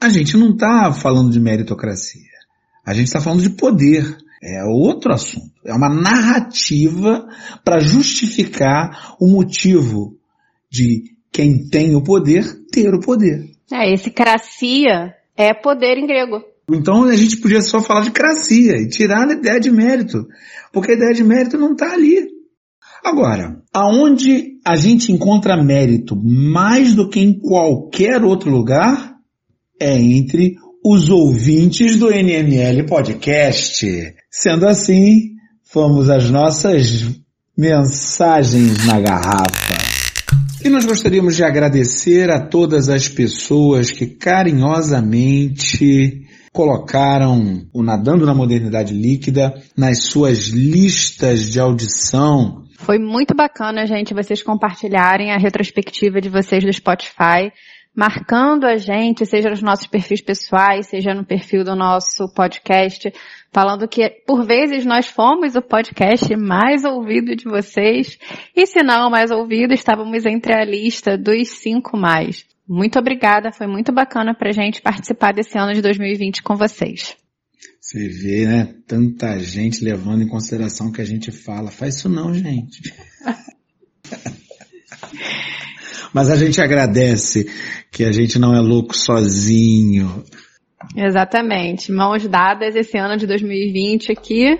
A 0.00 0.08
gente 0.08 0.36
não 0.36 0.50
está 0.50 0.92
falando 0.92 1.30
de 1.30 1.40
meritocracia. 1.40 2.22
A 2.84 2.92
gente 2.92 3.06
está 3.06 3.20
falando 3.20 3.42
de 3.42 3.50
poder. 3.50 4.16
É 4.40 4.62
outro 4.64 5.12
assunto. 5.12 5.52
É 5.66 5.74
uma 5.74 5.88
narrativa 5.88 7.28
para 7.64 7.80
justificar 7.80 9.16
o 9.20 9.26
motivo 9.26 10.16
de 10.70 11.16
quem 11.32 11.68
tem 11.68 11.96
o 11.96 12.02
poder 12.02 12.44
ter 12.70 12.94
o 12.94 13.00
poder. 13.00 13.50
É, 13.72 13.92
esse 13.92 14.10
cracia 14.10 15.14
é 15.36 15.52
poder 15.52 15.98
em 15.98 16.06
grego. 16.06 16.42
Então 16.70 17.04
a 17.04 17.16
gente 17.16 17.38
podia 17.38 17.62
só 17.62 17.80
falar 17.80 18.02
de 18.02 18.10
cracia 18.10 18.76
e 18.76 18.88
tirar 18.88 19.28
a 19.28 19.32
ideia 19.32 19.58
de 19.58 19.70
mérito, 19.70 20.26
porque 20.72 20.92
a 20.92 20.94
ideia 20.94 21.14
de 21.14 21.24
mérito 21.24 21.56
não 21.56 21.72
está 21.72 21.92
ali. 21.92 22.26
Agora, 23.02 23.62
aonde 23.72 24.58
a 24.64 24.76
gente 24.76 25.12
encontra 25.12 25.62
mérito 25.62 26.14
mais 26.16 26.94
do 26.94 27.08
que 27.08 27.20
em 27.20 27.38
qualquer 27.38 28.22
outro 28.22 28.50
lugar 28.50 29.14
é 29.80 29.96
entre 29.96 30.56
os 30.84 31.08
ouvintes 31.08 31.96
do 31.96 32.10
NML 32.10 32.86
Podcast. 32.86 33.86
Sendo 34.30 34.66
assim, 34.66 35.30
vamos 35.72 36.10
às 36.10 36.28
nossas 36.28 37.08
mensagens 37.56 38.84
na 38.86 39.00
garrafa. 39.00 39.68
E 40.64 40.68
nós 40.68 40.84
gostaríamos 40.84 41.36
de 41.36 41.44
agradecer 41.44 42.30
a 42.30 42.40
todas 42.40 42.88
as 42.88 43.08
pessoas 43.08 43.90
que 43.90 44.06
carinhosamente 44.06 46.27
colocaram 46.58 47.68
o 47.72 47.84
Nadando 47.84 48.26
na 48.26 48.34
Modernidade 48.34 48.92
Líquida 48.92 49.54
nas 49.76 50.02
suas 50.02 50.48
listas 50.48 51.52
de 51.52 51.60
audição. 51.60 52.64
Foi 52.76 52.98
muito 52.98 53.32
bacana, 53.32 53.86
gente, 53.86 54.12
vocês 54.12 54.42
compartilharem 54.42 55.30
a 55.30 55.38
retrospectiva 55.38 56.20
de 56.20 56.28
vocês 56.28 56.64
do 56.64 56.72
Spotify, 56.72 57.52
marcando 57.94 58.64
a 58.64 58.76
gente, 58.76 59.24
seja 59.24 59.50
nos 59.50 59.62
nossos 59.62 59.86
perfis 59.86 60.20
pessoais, 60.20 60.88
seja 60.88 61.14
no 61.14 61.24
perfil 61.24 61.62
do 61.62 61.76
nosso 61.76 62.28
podcast, 62.34 63.12
falando 63.52 63.86
que 63.86 64.10
por 64.26 64.44
vezes 64.44 64.84
nós 64.84 65.06
fomos 65.06 65.54
o 65.54 65.62
podcast 65.62 66.34
mais 66.34 66.82
ouvido 66.82 67.36
de 67.36 67.44
vocês, 67.44 68.18
e 68.56 68.66
se 68.66 68.82
não 68.82 69.08
mais 69.08 69.30
ouvido, 69.30 69.72
estávamos 69.72 70.26
entre 70.26 70.52
a 70.52 70.64
lista 70.64 71.16
dos 71.16 71.50
cinco 71.50 71.96
mais. 71.96 72.44
Muito 72.68 72.98
obrigada, 72.98 73.50
foi 73.50 73.66
muito 73.66 73.90
bacana 73.90 74.34
pra 74.34 74.52
gente 74.52 74.82
participar 74.82 75.32
desse 75.32 75.56
ano 75.56 75.72
de 75.72 75.80
2020 75.80 76.42
com 76.42 76.54
vocês. 76.54 77.16
Você 77.80 78.08
vê, 78.08 78.46
né? 78.46 78.74
Tanta 78.86 79.38
gente 79.38 79.82
levando 79.82 80.22
em 80.22 80.28
consideração 80.28 80.88
o 80.88 80.92
que 80.92 81.00
a 81.00 81.04
gente 81.04 81.30
fala. 81.30 81.70
Faz 81.70 81.96
isso 81.96 82.08
não, 82.08 82.34
gente. 82.34 82.92
Mas 86.12 86.30
a 86.30 86.36
gente 86.36 86.60
agradece 86.60 87.50
que 87.90 88.04
a 88.04 88.12
gente 88.12 88.38
não 88.38 88.54
é 88.54 88.60
louco 88.60 88.94
sozinho. 88.94 90.22
Exatamente. 90.94 91.90
Mãos 91.90 92.28
dadas 92.28 92.76
esse 92.76 92.98
ano 92.98 93.16
de 93.16 93.26
2020 93.26 94.12
aqui 94.12 94.58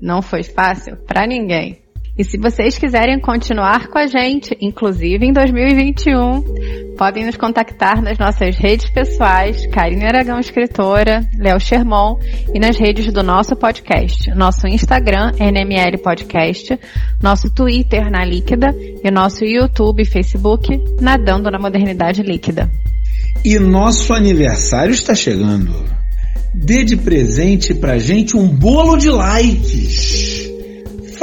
não 0.00 0.22
foi 0.22 0.42
fácil 0.42 0.96
para 1.06 1.26
ninguém. 1.26 1.81
E 2.16 2.24
se 2.24 2.36
vocês 2.36 2.76
quiserem 2.76 3.18
continuar 3.18 3.88
com 3.88 3.96
a 3.96 4.06
gente, 4.06 4.54
inclusive 4.60 5.24
em 5.24 5.32
2021, 5.32 6.94
podem 6.98 7.24
nos 7.24 7.38
contactar 7.38 8.02
nas 8.02 8.18
nossas 8.18 8.54
redes 8.54 8.90
pessoais, 8.90 9.64
Karine 9.68 10.04
Aragão 10.04 10.38
Escritora, 10.38 11.26
Léo 11.38 11.58
Sherman, 11.58 12.18
e 12.54 12.60
nas 12.60 12.76
redes 12.76 13.10
do 13.10 13.22
nosso 13.22 13.56
podcast. 13.56 14.30
Nosso 14.34 14.66
Instagram, 14.66 15.32
NML 15.40 15.96
Podcast, 16.02 16.78
nosso 17.22 17.48
Twitter, 17.48 18.10
na 18.10 18.26
Líquida, 18.26 18.76
e 19.02 19.10
nosso 19.10 19.42
YouTube 19.46 20.02
e 20.02 20.06
Facebook, 20.06 20.68
Nadando 21.00 21.50
na 21.50 21.58
Modernidade 21.58 22.22
Líquida. 22.22 22.70
E 23.42 23.58
nosso 23.58 24.12
aniversário 24.12 24.92
está 24.92 25.14
chegando. 25.14 25.72
Dê 26.52 26.84
de 26.84 26.98
presente 26.98 27.72
pra 27.72 27.98
gente 27.98 28.36
um 28.36 28.46
bolo 28.46 28.98
de 28.98 29.08
likes 29.08 30.41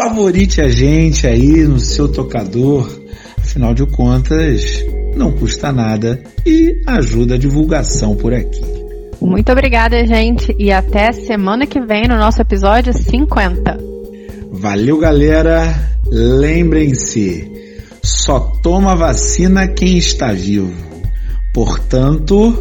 favorite 0.02 0.62
a 0.62 0.70
gente 0.70 1.28
aí 1.28 1.68
no 1.68 1.78
seu 1.78 2.08
tocador. 2.08 2.90
Afinal 3.38 3.74
de 3.74 3.86
contas, 3.86 4.82
não 5.18 5.34
custa 5.34 5.74
nada 5.74 6.24
e 6.46 6.82
ajuda 6.88 7.36
a 7.36 7.38
divulgação 7.38 8.16
por 8.16 8.34
aqui. 8.34 8.62
Muito 9.22 9.52
obrigada, 9.52 10.06
gente, 10.06 10.56
e 10.58 10.72
até 10.72 11.12
semana 11.12 11.68
que 11.68 11.82
vem 11.82 12.08
no 12.08 12.16
nosso 12.16 12.42
episódio 12.42 12.94
50. 12.94 13.78
Valeu, 14.54 14.98
galera. 14.98 15.90
Lembrem-se, 16.10 17.52
só 18.02 18.40
toma 18.64 18.96
vacina 18.96 19.68
quem 19.68 19.98
está 19.98 20.32
vivo. 20.32 20.74
Portanto, 21.54 22.54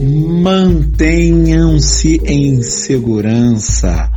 mantenham-se 0.00 2.22
em 2.24 2.62
segurança. 2.62 4.10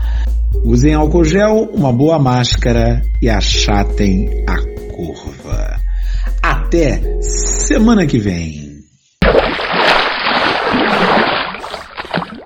Usem 0.68 0.94
álcool 0.94 1.24
gel, 1.24 1.70
uma 1.74 1.94
boa 1.94 2.20
máscara 2.20 3.02
e 3.22 3.30
achatem 3.30 4.44
a 4.46 4.58
curva. 4.92 5.80
Até 6.44 7.22
semana 7.22 8.06
que 8.06 8.20
vem. 8.20 8.67